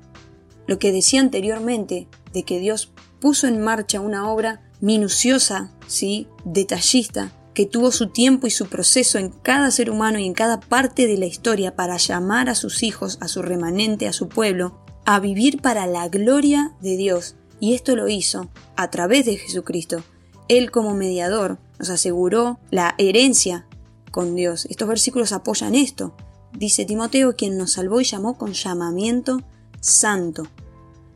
Lo 0.66 0.78
que 0.78 0.92
decía 0.92 1.20
anteriormente 1.20 2.08
de 2.32 2.42
que 2.42 2.58
Dios 2.58 2.90
puso 3.20 3.46
en 3.46 3.60
marcha 3.60 4.00
una 4.00 4.30
obra 4.30 4.62
minuciosa, 4.80 5.70
¿sí? 5.86 6.28
detallista, 6.44 7.32
que 7.54 7.66
tuvo 7.66 7.92
su 7.92 8.08
tiempo 8.08 8.46
y 8.46 8.50
su 8.50 8.66
proceso 8.66 9.18
en 9.18 9.30
cada 9.30 9.70
ser 9.70 9.90
humano 9.90 10.18
y 10.18 10.26
en 10.26 10.34
cada 10.34 10.60
parte 10.60 11.06
de 11.06 11.16
la 11.16 11.26
historia 11.26 11.76
para 11.76 11.96
llamar 11.96 12.48
a 12.48 12.54
sus 12.54 12.82
hijos, 12.82 13.18
a 13.20 13.28
su 13.28 13.42
remanente, 13.42 14.08
a 14.08 14.12
su 14.12 14.28
pueblo, 14.28 14.78
a 15.04 15.20
vivir 15.20 15.62
para 15.62 15.86
la 15.86 16.08
gloria 16.08 16.72
de 16.80 16.96
Dios. 16.96 17.36
Y 17.64 17.72
esto 17.72 17.96
lo 17.96 18.08
hizo 18.08 18.50
a 18.76 18.90
través 18.90 19.24
de 19.24 19.38
Jesucristo. 19.38 20.02
Él 20.48 20.70
como 20.70 20.92
mediador 20.92 21.56
nos 21.78 21.88
aseguró 21.88 22.58
la 22.70 22.94
herencia 22.98 23.66
con 24.10 24.34
Dios. 24.34 24.66
Estos 24.66 24.86
versículos 24.86 25.32
apoyan 25.32 25.74
esto. 25.74 26.14
Dice 26.52 26.84
Timoteo, 26.84 27.36
quien 27.36 27.56
nos 27.56 27.72
salvó 27.72 28.02
y 28.02 28.04
llamó 28.04 28.36
con 28.36 28.52
llamamiento 28.52 29.40
santo, 29.80 30.46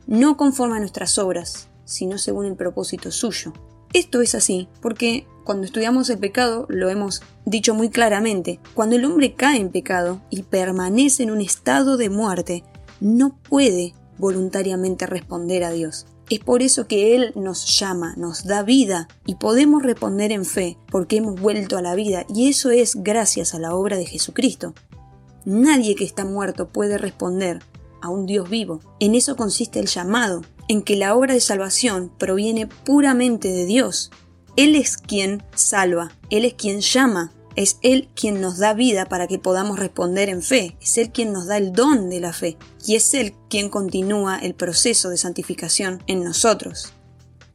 no 0.07 0.37
conforme 0.37 0.77
a 0.77 0.79
nuestras 0.79 1.19
obras, 1.19 1.67
sino 1.85 2.17
según 2.17 2.47
el 2.47 2.55
propósito 2.55 3.11
suyo. 3.11 3.53
Esto 3.93 4.19
es 4.23 4.33
así 4.33 4.67
porque 4.81 5.27
cuando 5.43 5.67
estudiamos 5.67 6.09
el 6.09 6.17
pecado 6.17 6.65
lo 6.67 6.89
hemos 6.89 7.21
dicho 7.45 7.75
muy 7.75 7.91
claramente. 7.91 8.59
Cuando 8.73 8.95
el 8.95 9.05
hombre 9.05 9.35
cae 9.35 9.59
en 9.59 9.69
pecado 9.69 10.19
y 10.31 10.41
permanece 10.41 11.21
en 11.21 11.29
un 11.29 11.41
estado 11.41 11.95
de 11.95 12.09
muerte, 12.09 12.63
no 12.99 13.37
puede 13.37 13.93
voluntariamente 14.17 15.05
responder 15.05 15.63
a 15.63 15.69
Dios. 15.69 16.07
Es 16.29 16.39
por 16.39 16.61
eso 16.61 16.87
que 16.87 17.15
Él 17.15 17.31
nos 17.35 17.79
llama, 17.79 18.13
nos 18.15 18.45
da 18.45 18.61
vida 18.61 19.07
y 19.25 19.35
podemos 19.35 19.81
responder 19.81 20.31
en 20.31 20.45
fe 20.45 20.77
porque 20.91 21.17
hemos 21.17 21.41
vuelto 21.41 21.77
a 21.77 21.81
la 21.81 21.95
vida 21.95 22.25
y 22.33 22.49
eso 22.49 22.69
es 22.69 23.01
gracias 23.01 23.55
a 23.55 23.59
la 23.59 23.73
obra 23.73 23.97
de 23.97 24.05
Jesucristo. 24.05 24.75
Nadie 25.45 25.95
que 25.95 26.03
está 26.03 26.25
muerto 26.25 26.67
puede 26.67 26.99
responder 26.99 27.63
a 28.01 28.09
un 28.09 28.27
Dios 28.27 28.49
vivo. 28.49 28.79
En 28.99 29.15
eso 29.15 29.35
consiste 29.35 29.79
el 29.79 29.87
llamado, 29.87 30.43
en 30.67 30.83
que 30.83 30.95
la 30.95 31.15
obra 31.15 31.33
de 31.33 31.41
salvación 31.41 32.11
proviene 32.17 32.67
puramente 32.67 33.47
de 33.47 33.65
Dios. 33.65 34.11
Él 34.55 34.75
es 34.75 34.97
quien 34.97 35.43
salva, 35.55 36.11
Él 36.29 36.45
es 36.45 36.53
quien 36.53 36.81
llama, 36.81 37.31
es 37.59 37.77
Él 37.81 38.07
quien 38.15 38.39
nos 38.39 38.57
da 38.57 38.73
vida 38.73 39.05
para 39.05 39.27
que 39.27 39.37
podamos 39.37 39.77
responder 39.77 40.29
en 40.29 40.41
fe, 40.41 40.77
es 40.81 40.97
Él 40.97 41.11
quien 41.11 41.33
nos 41.33 41.45
da 41.45 41.57
el 41.57 41.73
don 41.73 42.09
de 42.09 42.21
la 42.21 42.31
fe 42.31 42.57
y 42.87 42.95
es 42.95 43.13
Él 43.13 43.33
quien 43.49 43.69
continúa 43.69 44.39
el 44.39 44.55
proceso 44.55 45.09
de 45.09 45.17
santificación 45.17 46.01
en 46.07 46.23
nosotros. 46.23 46.93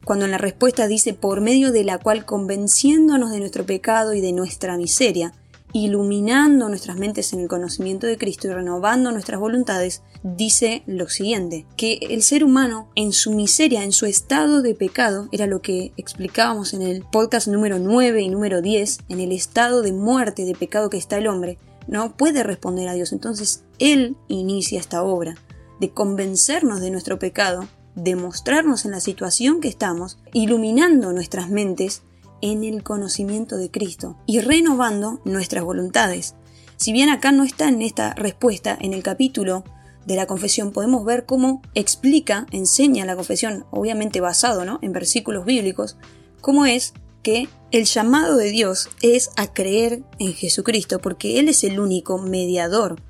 Cuando 0.03 0.25
en 0.25 0.31
la 0.31 0.37
respuesta 0.37 0.85
dice 0.87 1.15
por 1.15 1.41
medio 1.41 1.71
de 1.71 1.83
la 1.83 1.97
cual 1.97 2.23
convenciéndonos 2.23 3.31
de 3.31 3.39
nuestro 3.39 3.65
pecado 3.65 4.13
y 4.13 4.21
de 4.21 4.31
nuestra 4.31 4.77
miseria, 4.77 5.33
iluminando 5.75 6.69
nuestras 6.69 6.95
mentes 6.97 7.33
en 7.33 7.41
el 7.41 7.49
conocimiento 7.49 8.07
de 8.07 8.17
Cristo 8.17 8.47
y 8.47 8.51
renovando 8.51 9.11
nuestras 9.11 9.41
voluntades, 9.41 10.03
dice 10.23 10.83
lo 10.85 11.09
siguiente, 11.09 11.65
que 11.75 11.99
el 12.09 12.23
ser 12.23 12.45
humano 12.45 12.87
en 12.95 13.11
su 13.11 13.33
miseria, 13.33 13.83
en 13.83 13.91
su 13.91 14.05
estado 14.05 14.61
de 14.61 14.73
pecado, 14.73 15.27
era 15.33 15.47
lo 15.47 15.61
que 15.61 15.91
explicábamos 15.97 16.73
en 16.73 16.81
el 16.81 17.03
podcast 17.03 17.49
número 17.49 17.77
9 17.77 18.21
y 18.21 18.29
número 18.29 18.61
10, 18.61 18.99
en 19.09 19.19
el 19.19 19.33
estado 19.33 19.81
de 19.81 19.91
muerte, 19.91 20.45
de 20.45 20.55
pecado 20.55 20.89
que 20.89 20.95
está 20.95 21.17
el 21.17 21.27
hombre, 21.27 21.57
no 21.89 22.15
puede 22.15 22.43
responder 22.43 22.87
a 22.87 22.93
Dios. 22.93 23.11
Entonces 23.11 23.65
Él 23.77 24.15
inicia 24.29 24.79
esta 24.79 25.03
obra 25.03 25.35
de 25.81 25.89
convencernos 25.89 26.79
de 26.79 26.89
nuestro 26.89 27.19
pecado, 27.19 27.67
de 27.95 28.15
mostrarnos 28.15 28.85
en 28.85 28.91
la 28.91 29.01
situación 29.01 29.59
que 29.59 29.67
estamos, 29.67 30.19
iluminando 30.31 31.11
nuestras 31.11 31.49
mentes 31.49 32.03
en 32.41 32.63
el 32.63 32.83
conocimiento 32.83 33.57
de 33.57 33.71
Cristo 33.71 34.17
y 34.25 34.39
renovando 34.39 35.21
nuestras 35.25 35.63
voluntades. 35.63 36.35
Si 36.77 36.91
bien 36.91 37.09
acá 37.09 37.31
no 37.31 37.43
está 37.43 37.69
en 37.69 37.81
esta 37.81 38.13
respuesta, 38.13 38.77
en 38.79 38.93
el 38.93 39.03
capítulo 39.03 39.63
de 40.05 40.15
la 40.15 40.27
confesión 40.27 40.71
podemos 40.71 41.05
ver 41.05 41.25
cómo 41.25 41.61
explica, 41.73 42.45
enseña 42.51 43.05
la 43.05 43.15
confesión, 43.15 43.65
obviamente 43.71 44.21
basado 44.21 44.65
¿no? 44.65 44.79
en 44.81 44.93
versículos 44.93 45.45
bíblicos, 45.45 45.97
cómo 46.41 46.65
es 46.65 46.93
que 47.23 47.49
el 47.71 47.85
llamado 47.85 48.37
de 48.37 48.51
Dios 48.51 48.89
es 49.01 49.31
a 49.35 49.51
creer 49.51 50.03
en 50.19 50.33
Jesucristo, 50.33 50.99
porque 50.99 51.39
Él 51.39 51.49
es 51.49 51.63
el 51.63 51.79
único 51.79 52.19
mediador 52.19 53.01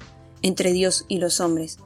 entre 0.42 0.72
Dios 0.72 1.06
y 1.10 1.18
los 1.18 1.42
hombres. 1.42 1.80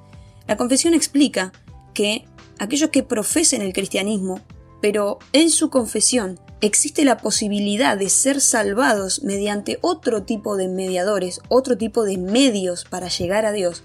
La 0.48 0.56
confesión 0.56 0.94
explica 0.94 1.52
que 1.94 2.26
aquellos 2.60 2.92
que 2.92 3.02
profesen 3.02 3.64
el 3.64 3.74
cristianismo, 3.74 4.42
pero 4.82 5.18
en 5.34 5.50
su 5.50 5.72
confesión 5.72 6.40
existe 6.62 7.06
la 7.06 7.18
posibilidad 7.18 7.98
de 7.98 8.10
ser 8.10 8.42
salvados 8.42 9.24
mediante 9.24 9.80
otro 9.82 10.24
tipo 10.24 10.58
de 10.58 10.68
mediadores, 10.68 11.42
otro 11.50 11.78
tipo 11.78 12.04
de 12.04 12.18
medios 12.18 12.86
para 12.86 13.08
llegar 13.08 13.46
a 13.46 13.52
Dios, 13.52 13.84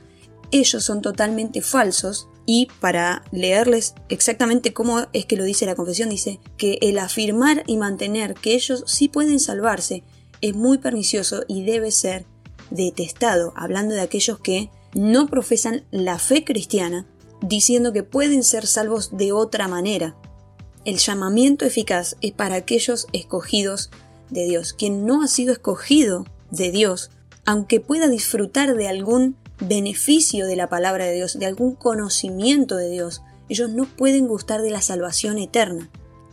ellos 0.50 0.84
son 0.84 1.02
totalmente 1.02 1.62
falsos 1.62 2.28
y 2.46 2.68
para 2.80 3.24
leerles 3.32 3.94
exactamente 4.08 4.72
cómo 4.72 5.06
es 5.12 5.26
que 5.26 5.36
lo 5.36 5.44
dice 5.44 5.66
la 5.66 5.74
confesión, 5.74 6.10
dice 6.10 6.38
que 6.56 6.78
el 6.80 6.98
afirmar 6.98 7.64
y 7.66 7.76
mantener 7.76 8.34
que 8.34 8.54
ellos 8.54 8.84
sí 8.86 9.08
pueden 9.08 9.40
salvarse 9.40 10.04
es 10.40 10.54
muy 10.54 10.78
pernicioso 10.78 11.42
y 11.48 11.64
debe 11.64 11.90
ser 11.90 12.26
detestado, 12.70 13.52
hablando 13.56 13.94
de 13.94 14.02
aquellos 14.02 14.38
que 14.38 14.70
no 14.94 15.26
profesan 15.26 15.84
la 15.90 16.18
fe 16.18 16.44
cristiana, 16.44 17.06
diciendo 17.40 17.92
que 17.92 18.02
pueden 18.02 18.44
ser 18.44 18.66
salvos 18.66 19.16
de 19.16 19.32
otra 19.32 19.68
manera, 19.68 20.14
el 20.84 20.98
llamamiento 20.98 21.64
eficaz 21.64 22.16
es 22.20 22.32
para 22.32 22.56
aquellos 22.56 23.06
escogidos 23.12 23.90
de 24.30 24.44
Dios. 24.44 24.72
Quien 24.72 25.06
no 25.06 25.22
ha 25.22 25.28
sido 25.28 25.52
escogido 25.52 26.26
de 26.50 26.70
Dios, 26.70 27.10
aunque 27.44 27.80
pueda 27.80 28.08
disfrutar 28.08 28.74
de 28.74 28.88
algún 28.88 29.36
beneficio 29.60 30.46
de 30.46 30.56
la 30.56 30.68
palabra 30.68 31.06
de 31.06 31.14
Dios, 31.14 31.38
de 31.38 31.46
algún 31.46 31.74
conocimiento 31.74 32.76
de 32.76 32.90
Dios, 32.90 33.22
ellos 33.48 33.70
no 33.70 33.84
pueden 33.84 34.26
gustar 34.26 34.62
de 34.62 34.70
la 34.70 34.82
salvación 34.82 35.38
eterna. 35.38 35.90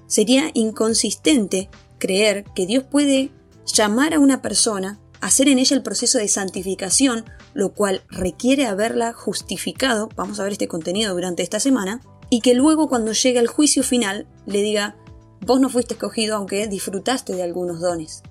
Sería 0.07 0.51
inconsistente 0.53 1.69
creer 1.99 2.45
que 2.55 2.65
Dios 2.65 2.83
puede 2.83 3.31
llamar 3.65 4.13
a 4.13 4.19
una 4.19 4.41
persona, 4.41 4.99
hacer 5.21 5.47
en 5.47 5.59
ella 5.59 5.75
el 5.75 5.83
proceso 5.83 6.17
de 6.17 6.27
santificación, 6.27 7.25
lo 7.53 7.73
cual 7.73 8.01
requiere 8.09 8.65
haberla 8.65 9.13
justificado, 9.13 10.09
vamos 10.15 10.39
a 10.39 10.43
ver 10.43 10.53
este 10.53 10.67
contenido 10.67 11.13
durante 11.13 11.43
esta 11.43 11.59
semana, 11.59 12.01
y 12.31 12.39
que 12.39 12.55
luego 12.55 12.87
cuando 12.87 13.11
llegue 13.11 13.37
al 13.37 13.47
juicio 13.47 13.83
final 13.83 14.25
le 14.47 14.63
diga, 14.63 14.95
vos 15.45 15.59
no 15.59 15.69
fuiste 15.69 15.93
escogido 15.95 16.37
aunque 16.37 16.65
disfrutaste 16.67 17.35
de 17.35 17.43
algunos 17.43 17.81
dones 17.81 18.23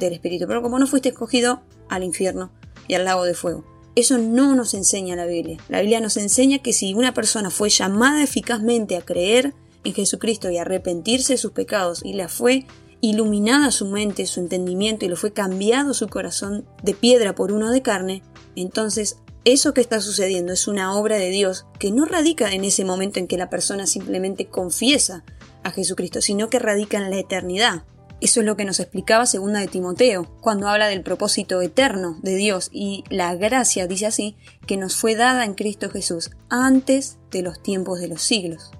del 0.00 0.14
Espíritu, 0.14 0.46
pero 0.48 0.62
como 0.62 0.78
no 0.78 0.86
fuiste 0.86 1.10
escogido, 1.10 1.62
al 1.90 2.02
infierno 2.02 2.50
y 2.88 2.94
al 2.94 3.04
lago 3.04 3.24
de 3.24 3.34
fuego. 3.34 3.64
Eso 3.94 4.16
no 4.16 4.54
nos 4.56 4.72
enseña 4.72 5.16
la 5.16 5.26
Biblia. 5.26 5.58
La 5.68 5.80
Biblia 5.82 6.00
nos 6.00 6.16
enseña 6.16 6.60
que 6.60 6.72
si 6.72 6.94
una 6.94 7.12
persona 7.12 7.50
fue 7.50 7.68
llamada 7.68 8.22
eficazmente 8.22 8.96
a 8.96 9.02
creer 9.02 9.52
en 9.84 9.92
Jesucristo 9.92 10.50
y 10.50 10.56
arrepentirse 10.56 11.34
de 11.34 11.38
sus 11.38 11.52
pecados 11.52 12.00
y 12.02 12.14
le 12.14 12.28
fue 12.28 12.64
iluminada 13.02 13.70
su 13.70 13.84
mente, 13.84 14.24
su 14.24 14.40
entendimiento 14.40 15.04
y 15.04 15.08
le 15.08 15.16
fue 15.16 15.34
cambiado 15.34 15.92
su 15.92 16.08
corazón 16.08 16.64
de 16.82 16.94
piedra 16.94 17.34
por 17.34 17.52
uno 17.52 17.70
de 17.70 17.82
carne, 17.82 18.22
entonces 18.56 19.18
eso 19.44 19.74
que 19.74 19.80
está 19.80 20.00
sucediendo 20.00 20.52
es 20.52 20.68
una 20.68 20.96
obra 20.96 21.16
de 21.16 21.30
Dios 21.30 21.66
que 21.78 21.90
no 21.90 22.04
radica 22.04 22.52
en 22.52 22.64
ese 22.64 22.84
momento 22.84 23.18
en 23.18 23.26
que 23.26 23.36
la 23.36 23.50
persona 23.50 23.86
simplemente 23.86 24.46
confiesa 24.46 25.24
a 25.64 25.70
Jesucristo, 25.70 26.20
sino 26.20 26.48
que 26.48 26.58
radica 26.58 26.98
en 26.98 27.10
la 27.10 27.18
eternidad. 27.18 27.84
Eso 28.20 28.38
es 28.38 28.46
lo 28.46 28.56
que 28.56 28.64
nos 28.64 28.78
explicaba 28.78 29.26
segunda 29.26 29.58
de 29.58 29.66
Timoteo, 29.66 30.30
cuando 30.40 30.68
habla 30.68 30.86
del 30.86 31.02
propósito 31.02 31.60
eterno 31.60 32.20
de 32.22 32.36
Dios 32.36 32.68
y 32.72 33.02
la 33.10 33.34
gracia, 33.34 33.88
dice 33.88 34.06
así, 34.06 34.36
que 34.64 34.76
nos 34.76 34.94
fue 34.94 35.16
dada 35.16 35.44
en 35.44 35.54
Cristo 35.54 35.90
Jesús 35.90 36.30
antes 36.48 37.18
de 37.32 37.42
los 37.42 37.60
tiempos 37.60 37.98
de 37.98 38.06
los 38.06 38.22
siglos. 38.22 38.70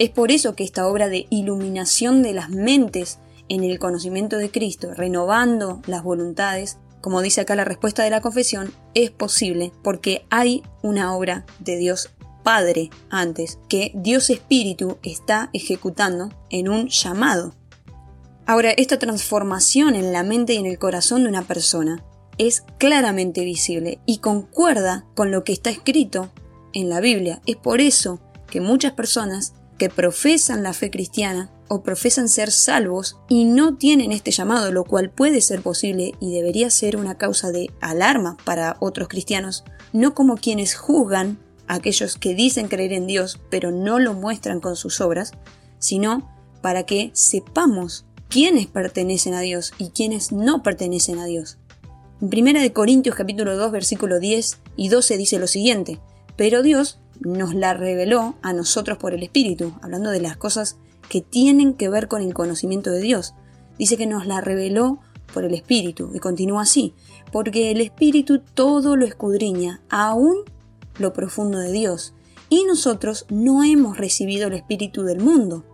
Es 0.00 0.10
por 0.10 0.32
eso 0.32 0.56
que 0.56 0.64
esta 0.64 0.88
obra 0.88 1.08
de 1.08 1.28
iluminación 1.30 2.24
de 2.24 2.32
las 2.32 2.50
mentes 2.50 3.20
en 3.48 3.62
el 3.62 3.78
conocimiento 3.78 4.36
de 4.36 4.50
Cristo, 4.50 4.92
renovando 4.94 5.80
las 5.86 6.02
voluntades, 6.02 6.78
como 7.02 7.20
dice 7.20 7.42
acá 7.42 7.54
la 7.54 7.64
respuesta 7.64 8.02
de 8.02 8.10
la 8.10 8.22
confesión, 8.22 8.72
es 8.94 9.10
posible 9.10 9.72
porque 9.82 10.24
hay 10.30 10.62
una 10.82 11.14
obra 11.14 11.44
de 11.58 11.76
Dios 11.76 12.08
Padre 12.42 12.90
antes, 13.10 13.58
que 13.68 13.92
Dios 13.94 14.30
Espíritu 14.30 14.98
está 15.02 15.50
ejecutando 15.52 16.30
en 16.50 16.68
un 16.68 16.88
llamado. 16.88 17.54
Ahora, 18.46 18.70
esta 18.70 18.98
transformación 18.98 19.94
en 19.94 20.12
la 20.12 20.24
mente 20.24 20.54
y 20.54 20.56
en 20.56 20.66
el 20.66 20.78
corazón 20.78 21.22
de 21.22 21.28
una 21.28 21.42
persona 21.42 22.04
es 22.38 22.64
claramente 22.78 23.44
visible 23.44 24.00
y 24.06 24.18
concuerda 24.18 25.06
con 25.14 25.30
lo 25.30 25.44
que 25.44 25.52
está 25.52 25.70
escrito 25.70 26.32
en 26.72 26.88
la 26.88 27.00
Biblia. 27.00 27.40
Es 27.46 27.56
por 27.56 27.80
eso 27.80 28.20
que 28.50 28.60
muchas 28.60 28.92
personas 28.92 29.54
que 29.78 29.88
profesan 29.88 30.62
la 30.62 30.72
fe 30.72 30.90
cristiana 30.90 31.50
o 31.72 31.82
profesan 31.82 32.28
ser 32.28 32.50
salvos 32.50 33.16
y 33.30 33.46
no 33.46 33.78
tienen 33.78 34.12
este 34.12 34.30
llamado, 34.30 34.70
lo 34.72 34.84
cual 34.84 35.08
puede 35.08 35.40
ser 35.40 35.62
posible 35.62 36.12
y 36.20 36.30
debería 36.30 36.68
ser 36.68 36.98
una 36.98 37.16
causa 37.16 37.50
de 37.50 37.70
alarma 37.80 38.36
para 38.44 38.76
otros 38.78 39.08
cristianos, 39.08 39.64
no 39.94 40.14
como 40.14 40.36
quienes 40.36 40.74
juzgan 40.74 41.38
a 41.68 41.76
aquellos 41.76 42.18
que 42.18 42.34
dicen 42.34 42.68
creer 42.68 42.92
en 42.92 43.06
Dios 43.06 43.40
pero 43.48 43.70
no 43.70 43.98
lo 43.98 44.12
muestran 44.12 44.60
con 44.60 44.76
sus 44.76 45.00
obras, 45.00 45.32
sino 45.78 46.30
para 46.60 46.84
que 46.84 47.10
sepamos 47.14 48.04
quiénes 48.28 48.66
pertenecen 48.66 49.32
a 49.32 49.40
Dios 49.40 49.72
y 49.78 49.92
quiénes 49.92 50.30
no 50.30 50.62
pertenecen 50.62 51.20
a 51.20 51.24
Dios. 51.24 51.56
En 52.20 52.28
1 52.28 52.74
Corintios 52.74 53.16
capítulo 53.16 53.56
2 53.56 53.72
versículo 53.72 54.20
10 54.20 54.58
y 54.76 54.88
12 54.90 55.16
dice 55.16 55.38
lo 55.38 55.46
siguiente, 55.46 56.00
pero 56.36 56.62
Dios 56.62 56.98
nos 57.20 57.54
la 57.54 57.72
reveló 57.72 58.34
a 58.42 58.52
nosotros 58.52 58.98
por 58.98 59.14
el 59.14 59.22
Espíritu, 59.22 59.72
hablando 59.80 60.10
de 60.10 60.20
las 60.20 60.36
cosas 60.36 60.76
que 61.12 61.20
tienen 61.20 61.74
que 61.74 61.90
ver 61.90 62.08
con 62.08 62.22
el 62.22 62.32
conocimiento 62.32 62.90
de 62.90 63.02
Dios. 63.02 63.34
Dice 63.78 63.98
que 63.98 64.06
nos 64.06 64.26
la 64.26 64.40
reveló 64.40 64.98
por 65.34 65.44
el 65.44 65.52
Espíritu, 65.52 66.10
y 66.14 66.20
continúa 66.20 66.62
así, 66.62 66.94
porque 67.30 67.70
el 67.70 67.82
Espíritu 67.82 68.38
todo 68.38 68.96
lo 68.96 69.04
escudriña, 69.04 69.82
aún 69.90 70.36
lo 70.98 71.12
profundo 71.12 71.58
de 71.58 71.70
Dios, 71.70 72.14
y 72.48 72.64
nosotros 72.64 73.26
no 73.28 73.62
hemos 73.62 73.98
recibido 73.98 74.46
el 74.46 74.54
Espíritu 74.54 75.02
del 75.02 75.20
mundo, 75.20 75.66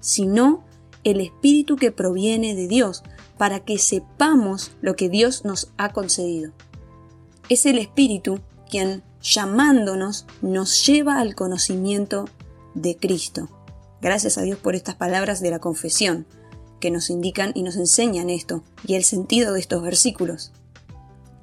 sino 0.00 0.64
el 1.04 1.20
Espíritu 1.20 1.76
que 1.76 1.92
proviene 1.92 2.54
de 2.54 2.66
Dios, 2.66 3.02
para 3.36 3.60
que 3.60 3.76
sepamos 3.76 4.72
lo 4.80 4.96
que 4.96 5.10
Dios 5.10 5.44
nos 5.44 5.70
ha 5.76 5.92
concedido. 5.92 6.54
Es 7.50 7.66
el 7.66 7.76
Espíritu 7.76 8.40
quien 8.70 9.02
llamándonos, 9.20 10.24
nos 10.40 10.86
lleva 10.86 11.20
al 11.20 11.34
conocimiento 11.34 12.24
de 12.72 12.96
Cristo. 12.96 13.50
Gracias 14.00 14.38
a 14.38 14.42
Dios 14.42 14.58
por 14.58 14.74
estas 14.74 14.94
palabras 14.94 15.40
de 15.40 15.50
la 15.50 15.58
confesión, 15.58 16.26
que 16.80 16.90
nos 16.90 17.10
indican 17.10 17.52
y 17.54 17.62
nos 17.62 17.76
enseñan 17.76 18.30
esto 18.30 18.62
y 18.86 18.94
el 18.94 19.04
sentido 19.04 19.52
de 19.52 19.60
estos 19.60 19.82
versículos. 19.82 20.52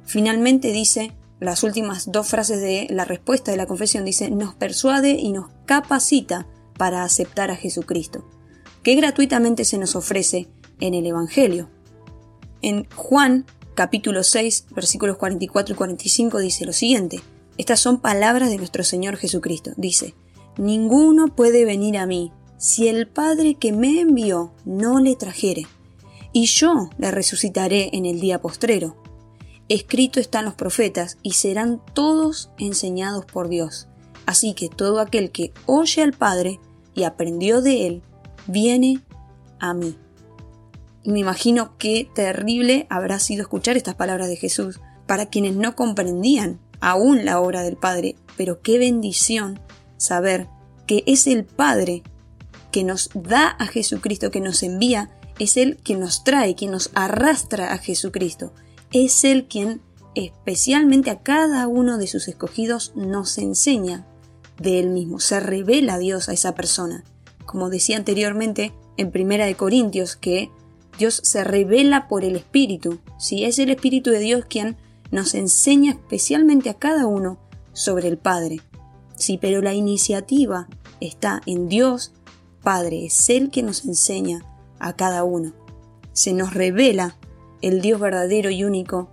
Finalmente 0.05 0.71
dice, 0.71 1.11
las 1.39 1.63
últimas 1.63 2.11
dos 2.11 2.27
frases 2.27 2.61
de 2.61 2.87
la 2.89 3.05
respuesta 3.05 3.51
de 3.51 3.57
la 3.57 3.65
confesión 3.65 4.05
dice, 4.05 4.29
nos 4.29 4.55
persuade 4.55 5.11
y 5.11 5.31
nos 5.31 5.47
capacita 5.65 6.47
para 6.77 7.03
aceptar 7.03 7.51
a 7.51 7.55
Jesucristo, 7.55 8.25
que 8.83 8.95
gratuitamente 8.95 9.65
se 9.65 9.77
nos 9.77 9.95
ofrece 9.95 10.47
en 10.79 10.93
el 10.93 11.05
Evangelio. 11.05 11.69
En 12.61 12.87
Juan 12.95 13.45
capítulo 13.73 14.23
6 14.23 14.67
versículos 14.71 15.17
44 15.17 15.73
y 15.73 15.77
45 15.77 16.39
dice 16.39 16.65
lo 16.65 16.73
siguiente, 16.73 17.21
estas 17.57 17.79
son 17.79 17.99
palabras 17.99 18.49
de 18.49 18.57
nuestro 18.57 18.83
Señor 18.83 19.17
Jesucristo. 19.17 19.71
Dice, 19.77 20.13
Ninguno 20.57 21.35
puede 21.35 21.65
venir 21.65 21.97
a 21.97 22.05
mí 22.05 22.31
si 22.57 22.87
el 22.87 23.07
Padre 23.07 23.55
que 23.55 23.71
me 23.71 24.01
envió 24.01 24.53
no 24.65 24.99
le 24.99 25.15
trajere, 25.15 25.67
y 26.31 26.45
yo 26.47 26.89
le 26.97 27.11
resucitaré 27.11 27.89
en 27.93 28.05
el 28.05 28.19
día 28.19 28.41
postrero. 28.41 28.95
Escrito 29.67 30.19
están 30.19 30.45
los 30.45 30.53
profetas, 30.53 31.17
y 31.23 31.31
serán 31.31 31.81
todos 31.93 32.51
enseñados 32.57 33.25
por 33.25 33.49
Dios. 33.49 33.87
Así 34.25 34.53
que 34.53 34.69
todo 34.69 34.99
aquel 34.99 35.31
que 35.31 35.53
oye 35.65 36.01
al 36.01 36.13
Padre 36.13 36.59
y 36.93 37.03
aprendió 37.03 37.61
de 37.61 37.87
él, 37.87 38.03
viene 38.47 39.01
a 39.59 39.73
mí. 39.73 39.97
Me 41.03 41.19
imagino 41.19 41.77
qué 41.77 42.07
terrible 42.13 42.87
habrá 42.89 43.19
sido 43.19 43.43
escuchar 43.43 43.77
estas 43.77 43.95
palabras 43.95 44.27
de 44.27 44.37
Jesús 44.37 44.79
para 45.05 45.27
quienes 45.27 45.55
no 45.55 45.75
comprendían 45.75 46.59
aún 46.79 47.25
la 47.25 47.39
obra 47.39 47.61
del 47.61 47.77
Padre, 47.77 48.15
pero 48.37 48.61
qué 48.61 48.79
bendición 48.79 49.59
saber 49.97 50.47
que 50.87 51.03
es 51.05 51.27
el 51.27 51.45
Padre 51.45 52.03
que 52.75 52.83
nos 52.83 53.09
da 53.13 53.51
a 53.51 53.67
Jesucristo, 53.67 54.31
que 54.31 54.41
nos 54.41 54.61
envía, 54.61 55.09
es 55.39 55.55
Él 55.55 55.77
quien 55.81 56.01
nos 56.01 56.25
trae, 56.25 56.55
quien 56.55 56.71
nos 56.71 56.89
arrastra 56.93 57.71
a 57.71 57.77
Jesucristo. 57.77 58.51
Es 58.91 59.23
Él 59.23 59.47
quien 59.47 59.79
especialmente 60.13 61.09
a 61.09 61.21
cada 61.21 61.69
uno 61.69 61.97
de 61.97 62.07
sus 62.07 62.27
escogidos 62.27 62.91
nos 62.93 63.37
enseña 63.37 64.05
de 64.59 64.81
Él 64.81 64.89
mismo, 64.89 65.21
se 65.21 65.39
revela 65.39 65.97
Dios 65.99 66.27
a 66.27 66.33
esa 66.33 66.53
persona. 66.53 67.05
Como 67.45 67.69
decía 67.69 67.95
anteriormente 67.95 68.73
en 68.97 69.09
Primera 69.09 69.45
de 69.45 69.55
Corintios, 69.55 70.17
que 70.17 70.51
Dios 70.99 71.21
se 71.23 71.45
revela 71.45 72.09
por 72.09 72.25
el 72.25 72.35
Espíritu. 72.35 72.99
Si 73.17 73.45
es 73.45 73.57
el 73.57 73.69
Espíritu 73.69 74.09
de 74.09 74.19
Dios 74.19 74.43
quien 74.49 74.75
nos 75.11 75.33
enseña 75.33 75.93
especialmente 75.93 76.69
a 76.69 76.73
cada 76.73 77.07
uno 77.07 77.39
sobre 77.71 78.09
el 78.09 78.17
Padre. 78.17 78.59
Sí, 79.15 79.37
pero 79.41 79.61
la 79.61 79.73
iniciativa 79.73 80.67
está 80.99 81.41
en 81.45 81.69
Dios 81.69 82.11
Padre, 82.65 83.05
es 83.05 83.29
Él 83.29 83.51
que 83.51 83.61
nos 83.61 83.85
enseña 83.85 84.43
a 84.79 84.93
cada 84.93 85.23
uno. 85.23 85.53
Se 86.13 86.33
nos 86.33 86.55
revela 86.55 87.15
el 87.61 87.79
Dios 87.79 87.99
verdadero 87.99 88.49
y 88.49 88.63
único 88.63 89.07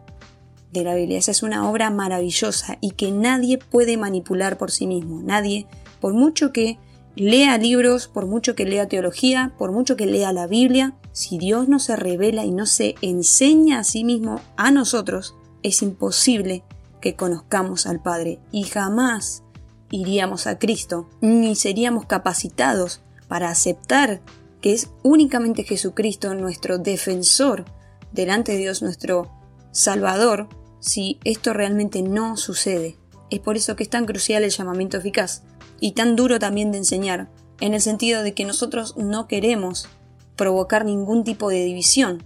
de 0.73 0.85
la 0.85 0.95
Biblia. 0.95 1.19
Esa 1.19 1.33
es 1.33 1.43
una 1.43 1.69
obra 1.69 1.91
maravillosa 1.91 2.79
y 2.81 2.93
que 2.93 3.13
nadie 3.13 3.59
puede 3.59 3.99
manipular 3.99 4.57
por 4.57 4.71
sí 4.71 4.87
mismo. 4.87 5.21
Nadie, 5.23 5.67
por 6.01 6.15
mucho 6.15 6.51
que 6.51 6.79
lea 7.15 7.59
libros, 7.59 8.09
por 8.09 8.27
mucho 8.27 8.55
que 8.55 8.65
lea 8.65 8.89
teología, 8.89 9.53
por 9.59 9.71
mucho 9.71 9.97
que 9.97 10.07
lea 10.07 10.33
la 10.33 10.47
Biblia, 10.47 10.97
si 11.13 11.37
Dios 11.37 11.69
no 11.69 11.79
se 11.79 11.95
revela 11.95 12.47
y 12.47 12.53
no 12.53 12.65
se 12.65 12.95
enseña 13.03 13.81
a 13.81 13.85
sí 13.85 14.03
mismo 14.03 14.41
a 14.57 14.71
nosotros, 14.71 15.35
es 15.63 15.83
imposible 15.83 16.65
que 17.03 17.17
conozcamos 17.17 17.87
al 17.87 18.01
Padre 18.01 18.39
y 18.51 18.63
jamás 18.63 19.43
iríamos 19.91 20.47
a 20.47 20.59
Cristo, 20.59 21.11
ni 21.21 21.55
seríamos 21.55 22.07
capacitados 22.07 23.03
para 23.33 23.49
aceptar 23.49 24.21
que 24.61 24.75
es 24.75 24.91
únicamente 25.03 25.65
Jesucristo 25.65 26.35
nuestro 26.35 26.77
defensor 26.77 27.65
delante 28.13 28.53
de 28.53 28.59
Dios, 28.59 28.83
nuestro 28.83 29.31
Salvador, 29.71 30.51
si 30.81 31.19
esto 31.25 31.55
realmente 31.55 32.03
no 32.03 32.37
sucede. 32.37 32.99
Es 33.31 33.41
por 33.41 33.57
eso 33.57 33.75
que 33.75 33.85
es 33.85 33.89
tan 33.89 34.05
crucial 34.05 34.45
el 34.45 34.51
llamamiento 34.51 34.99
eficaz 34.99 35.45
y 35.81 35.93
tan 35.93 36.15
duro 36.15 36.39
también 36.39 36.73
de 36.73 36.77
enseñar, 36.77 37.31
en 37.61 37.73
el 37.73 37.81
sentido 37.81 38.23
de 38.23 38.35
que 38.35 38.45
nosotros 38.45 38.99
no 38.99 39.29
queremos 39.29 39.89
provocar 40.37 40.85
ningún 40.85 41.25
tipo 41.25 41.49
de 41.49 41.65
división 41.65 42.23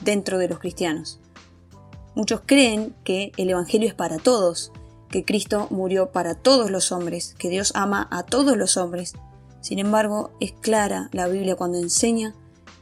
dentro 0.00 0.38
de 0.38 0.48
los 0.48 0.58
cristianos. 0.58 1.20
Muchos 2.16 2.40
creen 2.44 2.96
que 3.04 3.30
el 3.36 3.50
Evangelio 3.50 3.86
es 3.86 3.94
para 3.94 4.18
todos, 4.18 4.72
que 5.08 5.24
Cristo 5.24 5.68
murió 5.70 6.10
para 6.10 6.34
todos 6.34 6.72
los 6.72 6.90
hombres, 6.90 7.36
que 7.38 7.48
Dios 7.48 7.70
ama 7.76 8.08
a 8.10 8.24
todos 8.24 8.56
los 8.56 8.76
hombres. 8.76 9.14
Sin 9.60 9.78
embargo, 9.78 10.30
es 10.40 10.52
clara 10.52 11.08
la 11.12 11.28
Biblia 11.28 11.56
cuando 11.56 11.78
enseña 11.78 12.34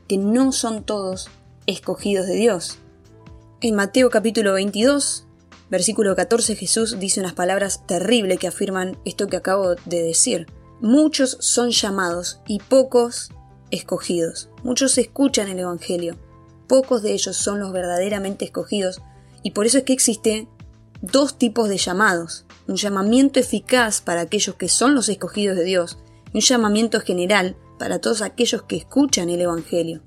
que 0.09 0.19
no 0.19 0.53
son 0.53 0.85
todos 0.85 1.29
escogidos 1.67 2.27
de 2.27 2.35
Dios. 2.35 2.79
En 3.61 3.75
Mateo 3.75 4.11
capítulo 4.11 4.53
22, 4.53 5.27
versículo 5.71 6.15
14, 6.15 6.55
Jesús 6.55 6.99
dice 6.99 7.21
unas 7.21 7.33
palabras 7.33 7.87
terribles 7.87 8.39
que 8.39 8.47
afirman 8.47 8.99
esto 9.05 9.27
que 9.27 9.37
acabo 9.37 9.75
de 9.87 10.03
decir. 10.03 10.47
Muchos 10.81 11.39
son 11.41 11.71
llamados 11.71 12.41
y 12.47 12.59
pocos 12.59 13.31
escogidos. 13.71 14.51
Muchos 14.63 14.99
escuchan 14.99 15.49
el 15.49 15.59
Evangelio. 15.59 16.17
Pocos 16.69 17.03
de 17.03 17.15
ellos 17.15 17.37
son 17.37 17.61
los 17.61 17.73
verdaderamente 17.73 18.45
escogidos 18.45 19.01
y 19.43 19.53
por 19.53 19.67
eso 19.67 19.79
es 19.79 19.85
que 19.85 19.93
existe 19.93 20.49
dos 21.01 21.39
tipos 21.39 21.69
de 21.69 21.79
llamados. 21.79 22.45
Un 22.69 22.77
llamamiento 22.77 23.41
eficaz 23.41 24.01
para 24.01 24.21
aquellos 24.21 24.57
que 24.57 24.69
son 24.69 24.95
los 24.95 25.09
escogidos 25.09 25.57
de 25.57 25.65
Dios 25.65 25.99
un 26.33 26.41
llamamiento 26.41 27.01
general 27.01 27.57
para 27.79 28.01
todos 28.01 28.23
aquellos 28.23 28.63
que 28.63 28.77
escuchan 28.77 29.31
el 29.31 29.41
Evangelio. 29.41 30.03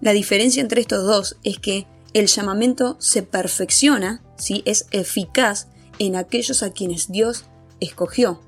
La 0.00 0.12
diferencia 0.12 0.60
entre 0.60 0.80
estos 0.80 1.04
dos 1.04 1.36
es 1.44 1.58
que 1.58 1.86
el 2.12 2.26
llamamiento 2.26 2.96
se 3.00 3.22
perfecciona, 3.22 4.22
si 4.36 4.62
es 4.66 4.86
eficaz 4.90 5.68
en 5.98 6.16
aquellos 6.16 6.62
a 6.62 6.72
quienes 6.72 7.10
Dios 7.10 7.44
escogió. 7.80 8.40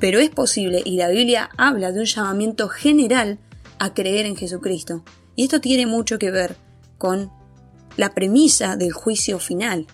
Pero 0.00 0.20
es 0.20 0.30
posible, 0.30 0.82
y 0.84 0.96
la 0.96 1.08
Biblia 1.08 1.50
habla 1.56 1.92
de 1.92 2.00
un 2.00 2.06
llamamiento 2.06 2.68
general 2.68 3.38
a 3.78 3.94
creer 3.94 4.26
en 4.26 4.36
Jesucristo. 4.36 5.02
Y 5.34 5.44
esto 5.44 5.60
tiene 5.60 5.86
mucho 5.86 6.18
que 6.18 6.30
ver 6.30 6.56
con 6.98 7.30
la 7.96 8.14
premisa 8.14 8.76
del 8.76 8.92
juicio 8.92 9.38
final 9.38 9.86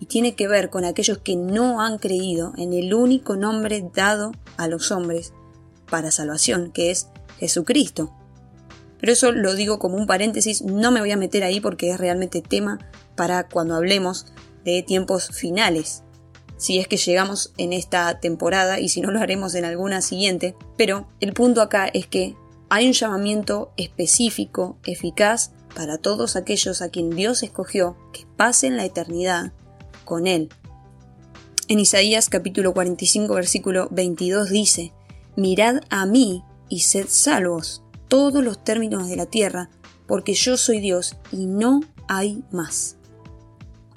y 0.00 0.06
tiene 0.06 0.34
que 0.34 0.48
ver 0.48 0.68
con 0.68 0.84
aquellos 0.84 1.18
que 1.18 1.36
no 1.36 1.80
han 1.80 1.98
creído 1.98 2.52
en 2.56 2.72
el 2.72 2.92
único 2.92 3.36
nombre 3.36 3.88
dado 3.94 4.32
a 4.56 4.68
los 4.68 4.90
hombres 4.90 5.32
para 5.90 6.10
salvación, 6.10 6.72
que 6.72 6.90
es 6.90 7.08
Jesucristo. 7.38 8.12
Pero 8.98 9.12
eso 9.12 9.32
lo 9.32 9.54
digo 9.54 9.78
como 9.78 9.96
un 9.96 10.06
paréntesis, 10.06 10.62
no 10.62 10.90
me 10.90 11.00
voy 11.00 11.10
a 11.12 11.16
meter 11.16 11.44
ahí 11.44 11.60
porque 11.60 11.90
es 11.90 11.98
realmente 11.98 12.42
tema 12.42 12.78
para 13.14 13.48
cuando 13.48 13.74
hablemos 13.74 14.26
de 14.64 14.82
tiempos 14.82 15.28
finales. 15.28 16.02
si 16.58 16.78
es 16.78 16.88
que 16.88 16.96
llegamos 16.96 17.52
en 17.58 17.74
esta 17.74 18.18
temporada 18.18 18.80
y 18.80 18.88
si 18.88 19.02
no 19.02 19.10
lo 19.10 19.20
haremos 19.20 19.54
en 19.54 19.66
alguna 19.66 20.00
siguiente. 20.00 20.56
Pero 20.78 21.06
el 21.20 21.34
punto 21.34 21.60
acá 21.60 21.86
es 21.86 22.06
que 22.06 22.34
hay 22.70 22.86
un 22.86 22.94
llamamiento 22.94 23.72
específico, 23.76 24.78
eficaz, 24.84 25.52
para 25.74 25.98
todos 25.98 26.36
aquellos 26.36 26.80
a 26.80 26.88
quien 26.88 27.10
Dios 27.10 27.42
escogió 27.42 27.98
que 28.14 28.24
pasen 28.38 28.78
la 28.78 28.86
eternidad 28.86 29.52
con 30.06 30.26
Él. 30.26 30.48
En 31.68 31.78
Isaías 31.78 32.30
capítulo 32.30 32.72
45 32.72 33.34
versículo 33.34 33.88
22 33.90 34.48
dice, 34.48 34.92
Mirad 35.36 35.82
a 35.90 36.06
mí 36.06 36.42
y 36.68 36.80
sed 36.80 37.06
salvos 37.08 37.82
todos 38.08 38.42
los 38.42 38.62
términos 38.62 39.08
de 39.08 39.16
la 39.16 39.26
tierra, 39.26 39.70
porque 40.06 40.34
yo 40.34 40.56
soy 40.56 40.80
Dios 40.80 41.16
y 41.32 41.46
no 41.46 41.80
hay 42.08 42.42
más. 42.50 42.96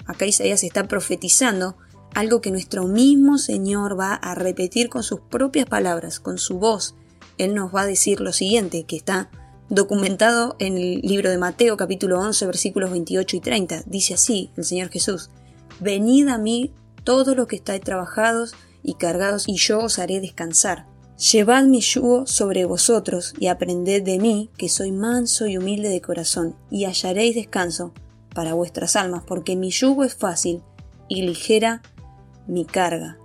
Acá 0.06 0.26
Isaías 0.26 0.64
está 0.64 0.88
profetizando 0.88 1.76
algo 2.14 2.40
que 2.40 2.50
nuestro 2.50 2.86
mismo 2.86 3.38
Señor 3.38 3.98
va 3.98 4.14
a 4.14 4.34
repetir 4.34 4.88
con 4.88 5.02
sus 5.02 5.20
propias 5.20 5.66
palabras, 5.66 6.18
con 6.20 6.38
su 6.38 6.58
voz. 6.58 6.94
Él 7.38 7.54
nos 7.54 7.74
va 7.74 7.82
a 7.82 7.86
decir 7.86 8.20
lo 8.20 8.32
siguiente, 8.32 8.84
que 8.84 8.96
está 8.96 9.30
documentado 9.68 10.56
en 10.58 10.76
el 10.76 11.00
libro 11.02 11.30
de 11.30 11.38
Mateo 11.38 11.76
capítulo 11.76 12.18
11 12.18 12.44
versículos 12.46 12.90
28 12.90 13.36
y 13.36 13.40
30. 13.40 13.82
Dice 13.86 14.14
así 14.14 14.50
el 14.56 14.64
Señor 14.64 14.90
Jesús, 14.90 15.30
Venid 15.78 16.28
a 16.28 16.38
mí 16.38 16.72
todos 17.04 17.36
los 17.36 17.46
que 17.46 17.56
estáis 17.56 17.80
trabajados 17.80 18.54
y 18.82 18.94
cargados, 18.94 19.48
y 19.48 19.56
yo 19.56 19.78
os 19.78 19.98
haré 19.98 20.20
descansar. 20.20 20.89
Llevad 21.20 21.64
mi 21.64 21.82
yugo 21.82 22.26
sobre 22.26 22.64
vosotros 22.64 23.34
y 23.38 23.48
aprended 23.48 24.02
de 24.02 24.18
mí, 24.18 24.48
que 24.56 24.70
soy 24.70 24.90
manso 24.90 25.46
y 25.46 25.58
humilde 25.58 25.90
de 25.90 26.00
corazón, 26.00 26.56
y 26.70 26.86
hallaréis 26.86 27.34
descanso 27.34 27.92
para 28.34 28.54
vuestras 28.54 28.96
almas, 28.96 29.22
porque 29.26 29.54
mi 29.54 29.70
yugo 29.70 30.04
es 30.04 30.14
fácil 30.14 30.62
y 31.08 31.20
ligera 31.20 31.82
mi 32.46 32.64
carga. 32.64 33.18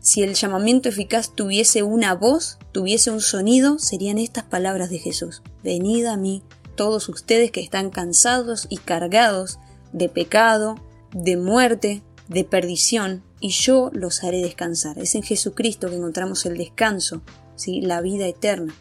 Si 0.00 0.24
el 0.24 0.34
llamamiento 0.34 0.88
eficaz 0.88 1.32
tuviese 1.32 1.84
una 1.84 2.12
voz, 2.12 2.58
tuviese 2.72 3.12
un 3.12 3.20
sonido, 3.20 3.78
serían 3.78 4.18
estas 4.18 4.42
palabras 4.42 4.90
de 4.90 4.98
Jesús. 4.98 5.44
Venid 5.62 6.06
a 6.06 6.16
mí, 6.16 6.42
todos 6.74 7.08
ustedes 7.08 7.52
que 7.52 7.60
están 7.60 7.90
cansados 7.90 8.66
y 8.68 8.78
cargados 8.78 9.60
de 9.92 10.08
pecado, 10.08 10.74
de 11.12 11.36
muerte, 11.36 12.02
de 12.28 12.44
perdición, 12.44 13.22
y 13.40 13.50
yo 13.50 13.90
los 13.92 14.22
haré 14.24 14.38
descansar. 14.38 14.98
Es 14.98 15.14
en 15.14 15.22
Jesucristo 15.22 15.88
que 15.88 15.96
encontramos 15.96 16.44
el 16.46 16.56
descanso, 16.56 17.22
¿sí? 17.56 17.80
la 17.80 18.00
vida 18.00 18.26
eterna. 18.26 18.74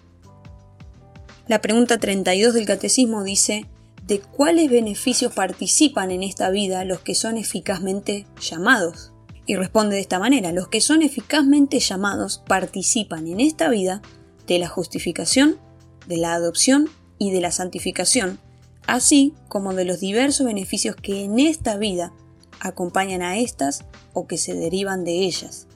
La 1.48 1.62
pregunta 1.62 1.98
32 1.98 2.54
del 2.54 2.66
Catecismo 2.66 3.24
dice, 3.24 3.66
¿de 4.06 4.20
cuáles 4.20 4.70
beneficios 4.70 5.34
participan 5.34 6.12
en 6.12 6.24
esta 6.24 6.50
vida 6.50 6.84
los 6.84 7.00
que 7.00 7.16
son 7.16 7.38
eficazmente 7.38 8.26
llamados? 8.42 9.14
Y 9.46 9.56
responde 9.56 9.96
de 9.96 10.02
esta 10.02 10.20
manera, 10.20 10.52
los 10.52 10.68
que 10.68 10.82
son 10.82 11.02
eficazmente 11.02 11.80
llamados 11.80 12.44
participan 12.46 13.28
en 13.28 13.40
esta 13.40 13.70
vida 13.70 14.02
de 14.46 14.60
la 14.60 14.68
justificación, 14.68 15.58
de 16.06 16.18
la 16.18 16.34
adopción 16.34 16.90
y 17.18 17.32
de 17.32 17.40
la 17.40 17.52
santificación, 17.52 18.40
así 18.86 19.34
como 19.48 19.74
de 19.74 19.86
los 19.86 20.02
diversos 20.02 20.46
beneficios 20.46 20.98
que 20.98 21.24
en 21.24 21.40
esta 21.40 21.78
vida 21.78 22.14
acompañan 22.60 23.22
a 23.22 23.38
estas 23.38 23.86
o 24.14 24.28
que 24.28 24.38
se 24.38 24.54
derivan 24.54 25.04
de 25.04 25.26
ellas. 25.26 25.68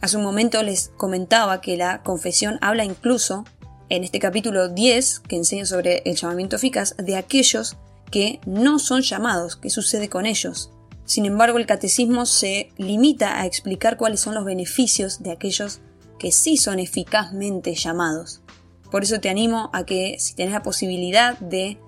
Hace 0.00 0.16
un 0.16 0.22
momento 0.22 0.62
les 0.62 0.90
comentaba 0.96 1.60
que 1.60 1.76
la 1.76 2.02
confesión 2.02 2.58
habla 2.60 2.84
incluso, 2.84 3.44
en 3.88 4.04
este 4.04 4.20
capítulo 4.20 4.68
10, 4.68 5.20
que 5.20 5.36
enseña 5.36 5.66
sobre 5.66 6.02
el 6.04 6.16
llamamiento 6.16 6.56
eficaz, 6.56 6.94
de 6.96 7.16
aquellos 7.16 7.76
que 8.10 8.40
no 8.46 8.78
son 8.78 9.02
llamados, 9.02 9.56
qué 9.56 9.70
sucede 9.70 10.08
con 10.08 10.26
ellos. 10.26 10.70
Sin 11.04 11.24
embargo, 11.24 11.58
el 11.58 11.66
catecismo 11.66 12.26
se 12.26 12.70
limita 12.76 13.40
a 13.40 13.46
explicar 13.46 13.96
cuáles 13.96 14.20
son 14.20 14.34
los 14.34 14.44
beneficios 14.44 15.22
de 15.22 15.32
aquellos 15.32 15.80
que 16.18 16.32
sí 16.32 16.56
son 16.56 16.78
eficazmente 16.78 17.74
llamados. 17.74 18.42
Por 18.90 19.02
eso 19.02 19.20
te 19.20 19.28
animo 19.28 19.70
a 19.72 19.84
que 19.84 20.16
si 20.18 20.34
tenés 20.34 20.52
la 20.52 20.62
posibilidad 20.62 21.38
de 21.38 21.78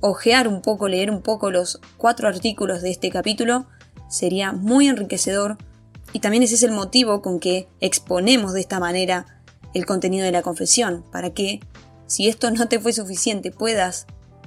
ojear 0.00 0.48
un 0.48 0.62
poco, 0.62 0.88
leer 0.88 1.10
un 1.10 1.22
poco 1.22 1.50
los 1.50 1.80
cuatro 1.96 2.28
artículos 2.28 2.82
de 2.82 2.90
este 2.90 3.10
capítulo, 3.10 3.66
sería 4.08 4.52
muy 4.52 4.88
enriquecedor 4.88 5.58
y 6.12 6.20
también 6.20 6.42
ese 6.42 6.54
es 6.54 6.62
el 6.62 6.72
motivo 6.72 7.20
con 7.20 7.40
que 7.40 7.68
exponemos 7.80 8.52
de 8.52 8.60
esta 8.60 8.80
manera 8.80 9.26
el 9.74 9.86
contenido 9.86 10.24
de 10.24 10.32
la 10.32 10.42
confesión, 10.42 11.04
para 11.12 11.30
que, 11.30 11.60
si 12.06 12.28
esto 12.28 12.50
no 12.50 12.68
te 12.68 12.80
fue 12.80 12.92
suficiente, 12.92 13.50
puedas, 13.50 14.06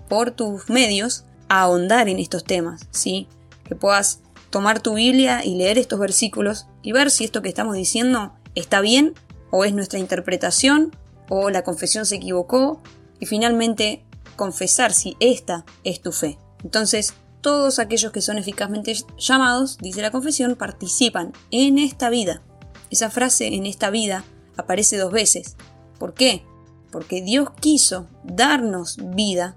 por 0.09 0.31
tus 0.31 0.69
medios, 0.69 1.25
ahondar 1.47 2.09
en 2.09 2.17
estos 2.17 2.43
temas, 2.43 2.87
¿sí? 2.91 3.27
Que 3.65 3.75
puedas 3.75 4.19
tomar 4.49 4.79
tu 4.79 4.95
Biblia 4.95 5.45
y 5.45 5.55
leer 5.55 5.77
estos 5.77 5.99
versículos 5.99 6.67
y 6.81 6.91
ver 6.91 7.11
si 7.11 7.23
esto 7.23 7.41
que 7.41 7.49
estamos 7.49 7.75
diciendo 7.75 8.33
está 8.55 8.81
bien 8.81 9.13
o 9.51 9.63
es 9.63 9.73
nuestra 9.73 9.99
interpretación 9.99 10.95
o 11.29 11.49
la 11.49 11.63
confesión 11.63 12.05
se 12.05 12.15
equivocó 12.15 12.81
y 13.19 13.25
finalmente 13.27 14.03
confesar 14.41 14.91
si 14.91 15.15
esta 15.19 15.65
es 15.83 16.01
tu 16.01 16.11
fe. 16.11 16.39
Entonces, 16.63 17.13
todos 17.41 17.77
aquellos 17.77 18.11
que 18.11 18.21
son 18.21 18.39
eficazmente 18.39 18.97
llamados, 19.15 19.77
dice 19.77 20.01
la 20.01 20.09
confesión, 20.09 20.55
participan 20.55 21.31
en 21.51 21.77
esta 21.77 22.09
vida. 22.09 22.41
Esa 22.89 23.11
frase 23.11 23.53
en 23.53 23.67
esta 23.67 23.91
vida 23.91 24.23
aparece 24.57 24.97
dos 24.97 25.11
veces. 25.11 25.57
¿Por 25.99 26.15
qué? 26.15 26.43
Porque 26.91 27.21
Dios 27.21 27.49
quiso 27.59 28.07
darnos 28.23 28.97
vida 29.13 29.55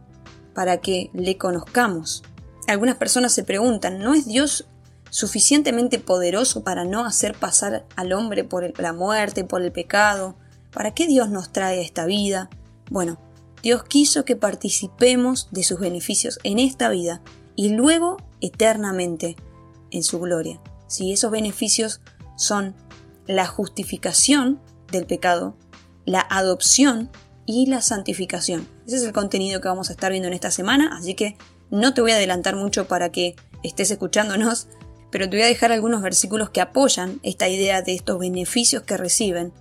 para 0.53 0.83
que 0.83 1.09
le 1.14 1.38
conozcamos. 1.38 2.23
Algunas 2.68 2.97
personas 2.97 3.33
se 3.33 3.42
preguntan, 3.42 4.01
¿no 4.01 4.12
es 4.12 4.27
Dios 4.27 4.66
suficientemente 5.09 5.99
poderoso 5.99 6.62
para 6.62 6.85
no 6.85 7.07
hacer 7.07 7.35
pasar 7.35 7.87
al 7.97 8.12
hombre 8.12 8.44
por 8.44 8.79
la 8.79 8.92
muerte, 8.92 9.44
por 9.44 9.62
el 9.62 9.73
pecado? 9.73 10.37
¿Para 10.75 10.92
qué 10.92 11.07
Dios 11.07 11.31
nos 11.31 11.53
trae 11.53 11.81
esta 11.81 12.05
vida? 12.05 12.51
Bueno, 12.90 13.18
Dios 13.64 13.83
quiso 13.83 14.27
que 14.27 14.37
participemos 14.37 15.48
de 15.50 15.64
sus 15.64 15.81
beneficios 15.81 16.38
en 16.44 16.59
esta 16.59 16.90
vida 16.90 17.22
y 17.57 17.70
luego 17.70 18.18
eternamente 18.42 19.37
en 19.90 20.03
su 20.03 20.20
gloria. 20.20 20.61
Si 20.87 21.14
esos 21.14 21.31
beneficios 21.31 22.03
son 22.37 22.74
la 23.27 23.46
justificación 23.46 24.61
del 24.92 25.07
pecado, 25.07 25.57
la 26.05 26.20
adopción 26.20 27.11
y 27.46 27.64
la 27.64 27.81
santificación. 27.81 28.68
Ese 28.87 28.96
es 28.96 29.03
el 29.03 29.14
contenido 29.14 29.62
que 29.62 29.68
vamos 29.68 29.88
a 29.88 29.94
estar 29.94 30.11
viendo 30.12 30.29
en 30.29 30.35
esta 30.35 30.50
semana, 30.50 30.94
así 30.98 31.14
que 31.14 31.38
no 31.70 31.94
te 31.94 32.03
voy 32.03 32.12
a 32.12 32.16
adelantar 32.16 32.57
mucho 32.57 32.87
para 32.87 33.12
que 33.12 33.35
estés 33.62 33.90
escuchándonos, 33.90 34.68
pero 35.11 35.31
te 35.31 35.38
voy 35.38 35.44
a 35.44 35.48
dejar 35.48 35.72
algunos 35.72 36.03
versículos 36.03 36.50
que 36.50 36.61
apoyan 36.61 37.18
esta 37.22 37.48
idea 37.48 37.81
de 37.81 37.94
estos 37.94 38.18
beneficios 38.18 38.83
que 38.83 38.98
reciben 38.98 39.55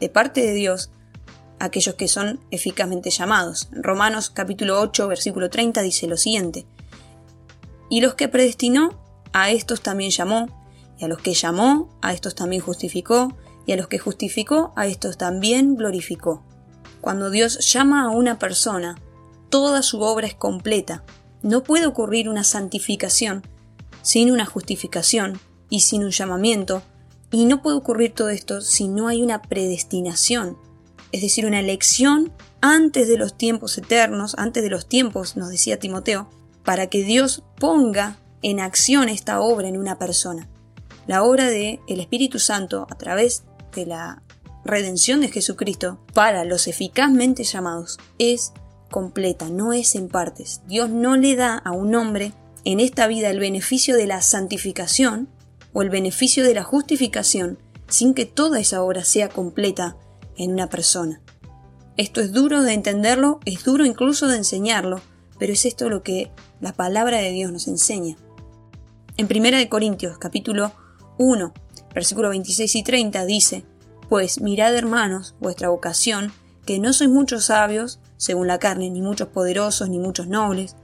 de 0.00 0.08
parte 0.08 0.40
de 0.40 0.54
Dios 0.54 0.90
aquellos 1.60 1.94
que 1.94 2.08
son 2.08 2.40
eficazmente 2.50 3.10
llamados. 3.10 3.68
Romanos 3.70 4.30
capítulo 4.30 4.80
8 4.80 5.06
versículo 5.06 5.50
30 5.50 5.82
dice 5.82 6.08
lo 6.08 6.16
siguiente. 6.16 6.66
Y 7.88 8.00
los 8.00 8.14
que 8.14 8.28
predestinó, 8.28 8.98
a 9.32 9.50
estos 9.50 9.82
también 9.82 10.10
llamó, 10.10 10.48
y 10.98 11.04
a 11.04 11.08
los 11.08 11.18
que 11.18 11.34
llamó, 11.34 11.88
a 12.02 12.12
estos 12.12 12.34
también 12.34 12.62
justificó, 12.62 13.36
y 13.66 13.72
a 13.72 13.76
los 13.76 13.88
que 13.88 13.98
justificó, 13.98 14.72
a 14.74 14.86
estos 14.86 15.18
también 15.18 15.76
glorificó. 15.76 16.42
Cuando 17.00 17.30
Dios 17.30 17.58
llama 17.72 18.04
a 18.04 18.10
una 18.10 18.38
persona, 18.38 18.96
toda 19.50 19.82
su 19.82 20.00
obra 20.00 20.26
es 20.26 20.34
completa. 20.34 21.04
No 21.42 21.62
puede 21.62 21.86
ocurrir 21.86 22.28
una 22.28 22.44
santificación 22.44 23.42
sin 24.02 24.30
una 24.30 24.46
justificación 24.46 25.38
y 25.68 25.80
sin 25.80 26.04
un 26.04 26.10
llamamiento, 26.10 26.82
y 27.30 27.44
no 27.44 27.62
puede 27.62 27.76
ocurrir 27.76 28.14
todo 28.14 28.30
esto 28.30 28.60
si 28.60 28.88
no 28.88 29.08
hay 29.08 29.22
una 29.22 29.42
predestinación, 29.42 30.56
es 31.12 31.22
decir, 31.22 31.46
una 31.46 31.60
elección 31.60 32.32
antes 32.60 33.08
de 33.08 33.16
los 33.16 33.36
tiempos 33.36 33.76
eternos, 33.78 34.34
antes 34.38 34.62
de 34.62 34.70
los 34.70 34.86
tiempos, 34.86 35.36
nos 35.36 35.48
decía 35.48 35.78
Timoteo, 35.78 36.28
para 36.64 36.88
que 36.88 37.02
Dios 37.02 37.42
ponga 37.58 38.18
en 38.42 38.60
acción 38.60 39.08
esta 39.08 39.40
obra 39.40 39.68
en 39.68 39.78
una 39.78 39.98
persona. 39.98 40.48
La 41.06 41.22
obra 41.22 41.46
de 41.46 41.80
el 41.88 42.00
Espíritu 42.00 42.38
Santo 42.38 42.86
a 42.90 42.94
través 42.96 43.44
de 43.74 43.86
la 43.86 44.22
redención 44.64 45.20
de 45.20 45.28
Jesucristo 45.28 45.98
para 46.12 46.44
los 46.44 46.66
eficazmente 46.66 47.44
llamados 47.44 47.98
es 48.18 48.52
completa, 48.90 49.48
no 49.48 49.72
es 49.72 49.94
en 49.94 50.08
partes. 50.08 50.60
Dios 50.66 50.90
no 50.90 51.16
le 51.16 51.36
da 51.36 51.56
a 51.56 51.72
un 51.72 51.94
hombre 51.94 52.32
en 52.64 52.80
esta 52.80 53.06
vida 53.06 53.30
el 53.30 53.40
beneficio 53.40 53.96
de 53.96 54.06
la 54.06 54.20
santificación 54.20 55.28
o 55.72 55.82
el 55.82 55.90
beneficio 55.90 56.44
de 56.44 56.54
la 56.54 56.62
justificación 56.62 57.58
sin 57.88 58.14
que 58.14 58.26
toda 58.26 58.60
esa 58.60 58.82
obra 58.82 59.04
sea 59.04 59.28
completa 59.28 59.96
en 60.40 60.52
una 60.52 60.68
persona. 60.68 61.20
Esto 61.98 62.22
es 62.22 62.32
duro 62.32 62.62
de 62.62 62.72
entenderlo, 62.72 63.40
es 63.44 63.62
duro 63.62 63.84
incluso 63.84 64.26
de 64.26 64.38
enseñarlo, 64.38 65.02
pero 65.38 65.52
es 65.52 65.66
esto 65.66 65.90
lo 65.90 66.02
que 66.02 66.30
la 66.60 66.72
palabra 66.72 67.18
de 67.18 67.30
Dios 67.30 67.52
nos 67.52 67.68
enseña. 67.68 68.16
En 69.18 69.26
1 69.26 69.68
Corintios 69.68 70.16
capítulo 70.16 70.72
1, 71.18 71.52
versículos 71.94 72.30
26 72.30 72.74
y 72.74 72.82
30 72.82 73.24
dice, 73.26 73.64
Pues 74.08 74.40
mirad 74.40 74.74
hermanos 74.74 75.34
vuestra 75.40 75.68
vocación, 75.68 76.32
que 76.64 76.78
no 76.78 76.94
sois 76.94 77.10
muchos 77.10 77.46
sabios, 77.46 78.00
según 78.16 78.46
la 78.46 78.58
carne, 78.58 78.88
ni 78.88 79.02
muchos 79.02 79.28
poderosos, 79.28 79.90
ni 79.90 79.98
muchos 79.98 80.26
nobles, 80.26 80.76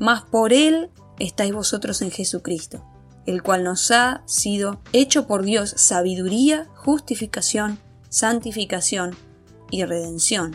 mas 0.00 0.22
por 0.22 0.52
él 0.52 0.90
estáis 1.20 1.52
vosotros 1.52 2.02
en 2.02 2.10
Jesucristo, 2.10 2.84
el 3.24 3.44
cual 3.44 3.62
nos 3.62 3.92
ha 3.92 4.22
sido 4.26 4.80
hecho 4.92 5.28
por 5.28 5.44
Dios 5.44 5.74
sabiduría, 5.76 6.66
justificación, 6.74 7.78
santificación 8.08 9.16
y 9.70 9.84
redención. 9.84 10.54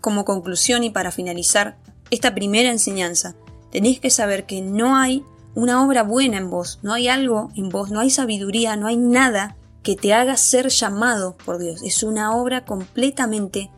Como 0.00 0.24
conclusión 0.24 0.84
y 0.84 0.90
para 0.90 1.10
finalizar 1.10 1.78
esta 2.10 2.34
primera 2.34 2.70
enseñanza, 2.70 3.36
tenéis 3.70 4.00
que 4.00 4.10
saber 4.10 4.46
que 4.46 4.62
no 4.62 4.96
hay 4.96 5.24
una 5.54 5.84
obra 5.84 6.02
buena 6.02 6.38
en 6.38 6.50
vos, 6.50 6.78
no 6.82 6.92
hay 6.92 7.08
algo 7.08 7.50
en 7.54 7.68
vos, 7.68 7.90
no 7.90 8.00
hay 8.00 8.10
sabiduría, 8.10 8.76
no 8.76 8.86
hay 8.86 8.96
nada 8.96 9.56
que 9.82 9.96
te 9.96 10.12
haga 10.12 10.36
ser 10.36 10.68
llamado 10.68 11.36
por 11.44 11.58
Dios. 11.58 11.82
Es 11.82 12.02
una 12.02 12.36
obra 12.36 12.64
completamente 12.64 13.70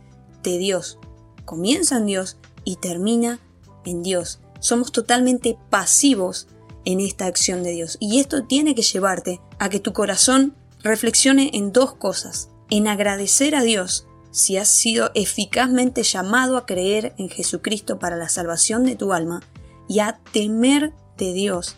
de 0.42 0.58
Dios. 0.58 0.98
Comienza 1.44 1.96
en 1.96 2.06
Dios 2.06 2.38
y 2.64 2.76
termina 2.76 3.40
en 3.84 4.02
Dios. 4.02 4.40
Somos 4.60 4.92
totalmente 4.92 5.56
pasivos 5.70 6.48
en 6.84 7.00
esta 7.00 7.26
acción 7.26 7.62
de 7.62 7.72
Dios. 7.72 7.96
Y 8.00 8.20
esto 8.20 8.44
tiene 8.44 8.74
que 8.74 8.82
llevarte 8.82 9.40
a 9.58 9.68
que 9.68 9.80
tu 9.80 9.92
corazón 9.92 10.54
reflexione 10.82 11.50
en 11.54 11.72
dos 11.72 11.94
cosas. 11.94 12.48
En 12.70 12.88
agradecer 12.88 13.54
a 13.54 13.62
Dios 13.62 14.06
si 14.30 14.56
has 14.56 14.68
sido 14.68 15.10
eficazmente 15.14 16.02
llamado 16.02 16.56
a 16.56 16.66
creer 16.66 17.14
en 17.18 17.28
Jesucristo 17.28 17.98
para 17.98 18.16
la 18.16 18.28
salvación 18.28 18.84
de 18.84 18.96
tu 18.96 19.12
alma 19.12 19.42
y 19.88 20.00
a 20.00 20.18
temer 20.32 20.94
de 21.18 21.32
Dios 21.32 21.76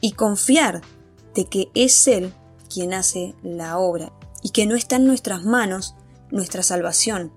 y 0.00 0.12
confiar 0.12 0.82
de 1.34 1.46
que 1.46 1.70
es 1.74 2.06
Él 2.06 2.32
quien 2.72 2.92
hace 2.92 3.34
la 3.42 3.78
obra 3.78 4.12
y 4.42 4.50
que 4.50 4.66
no 4.66 4.74
está 4.74 4.96
en 4.96 5.06
nuestras 5.06 5.44
manos 5.44 5.94
nuestra 6.30 6.62
salvación. 6.62 7.32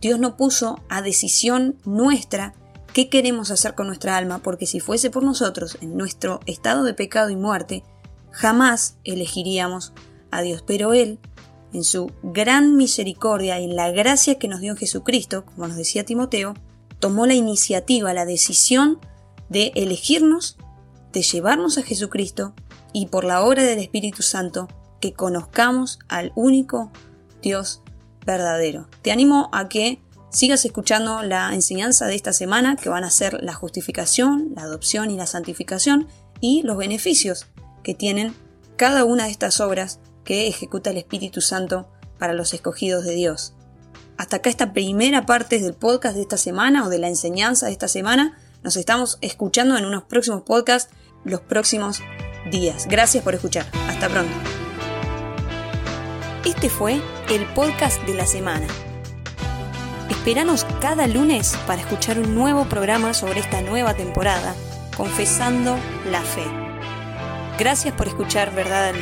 Dios 0.00 0.18
no 0.18 0.36
puso 0.36 0.80
a 0.88 1.02
decisión 1.02 1.76
nuestra 1.84 2.54
qué 2.92 3.08
queremos 3.08 3.50
hacer 3.50 3.74
con 3.74 3.86
nuestra 3.86 4.16
alma, 4.16 4.40
porque 4.42 4.66
si 4.66 4.80
fuese 4.80 5.10
por 5.10 5.22
nosotros, 5.22 5.78
en 5.80 5.96
nuestro 5.96 6.40
estado 6.46 6.84
de 6.84 6.94
pecado 6.94 7.30
y 7.30 7.36
muerte, 7.36 7.84
jamás 8.32 8.96
elegiríamos 9.04 9.92
a 10.30 10.42
Dios. 10.42 10.62
Pero 10.66 10.92
Él, 10.92 11.18
en 11.72 11.84
su 11.84 12.10
gran 12.22 12.76
misericordia 12.76 13.60
y 13.60 13.64
en 13.64 13.76
la 13.76 13.90
gracia 13.90 14.38
que 14.38 14.48
nos 14.48 14.60
dio 14.60 14.76
Jesucristo, 14.76 15.44
como 15.44 15.68
nos 15.68 15.76
decía 15.76 16.04
Timoteo, 16.04 16.54
tomó 16.98 17.26
la 17.26 17.34
iniciativa, 17.34 18.12
la 18.12 18.26
decisión 18.26 18.98
de 19.48 19.72
elegirnos, 19.74 20.56
de 21.12 21.22
llevarnos 21.22 21.78
a 21.78 21.82
Jesucristo 21.82 22.54
y 22.92 23.06
por 23.06 23.24
la 23.24 23.42
obra 23.42 23.64
del 23.64 23.78
Espíritu 23.78 24.22
Santo 24.22 24.68
que 25.00 25.12
conozcamos 25.12 25.98
al 26.08 26.32
único 26.34 26.92
Dios 27.42 27.82
verdadero. 28.24 28.88
Te 29.02 29.12
animo 29.12 29.48
a 29.52 29.68
que 29.68 30.00
sigas 30.30 30.64
escuchando 30.64 31.22
la 31.22 31.52
enseñanza 31.52 32.06
de 32.06 32.14
esta 32.14 32.32
semana 32.32 32.76
que 32.76 32.88
van 32.88 33.04
a 33.04 33.10
ser 33.10 33.42
la 33.42 33.54
justificación, 33.54 34.52
la 34.54 34.62
adopción 34.62 35.10
y 35.10 35.16
la 35.16 35.26
santificación 35.26 36.06
y 36.40 36.62
los 36.62 36.76
beneficios 36.76 37.46
que 37.82 37.94
tienen 37.94 38.34
cada 38.76 39.04
una 39.04 39.24
de 39.24 39.30
estas 39.30 39.60
obras 39.60 39.98
que 40.24 40.48
ejecuta 40.48 40.90
el 40.90 40.98
Espíritu 40.98 41.40
Santo 41.40 41.88
para 42.18 42.32
los 42.32 42.54
escogidos 42.54 43.04
de 43.04 43.14
Dios. 43.14 43.54
Hasta 44.16 44.36
acá 44.36 44.50
esta 44.50 44.72
primera 44.72 45.24
parte 45.24 45.58
del 45.58 45.74
podcast 45.74 46.14
de 46.14 46.22
esta 46.22 46.36
semana 46.36 46.86
o 46.86 46.90
de 46.90 46.98
la 46.98 47.08
enseñanza 47.08 47.66
de 47.66 47.72
esta 47.72 47.88
semana. 47.88 48.38
Nos 48.62 48.76
estamos 48.76 49.18
escuchando 49.22 49.78
en 49.78 49.86
unos 49.86 50.04
próximos 50.04 50.42
podcasts 50.42 50.92
los 51.24 51.40
próximos 51.40 52.00
días. 52.50 52.86
Gracias 52.86 53.24
por 53.24 53.34
escuchar. 53.34 53.66
Hasta 53.88 54.08
pronto. 54.08 54.32
Este 56.44 56.68
fue 56.68 57.00
el 57.30 57.46
podcast 57.54 58.02
de 58.02 58.14
la 58.14 58.26
semana. 58.26 58.66
Esperanos 60.10 60.66
cada 60.80 61.06
lunes 61.06 61.56
para 61.66 61.80
escuchar 61.80 62.18
un 62.18 62.34
nuevo 62.34 62.66
programa 62.66 63.14
sobre 63.14 63.40
esta 63.40 63.62
nueva 63.62 63.94
temporada, 63.94 64.54
Confesando 64.96 65.78
la 66.10 66.20
Fe. 66.20 66.44
Gracias 67.58 67.94
por 67.94 68.08
escuchar 68.08 68.54
Verdad 68.54 68.88
al 68.88 68.96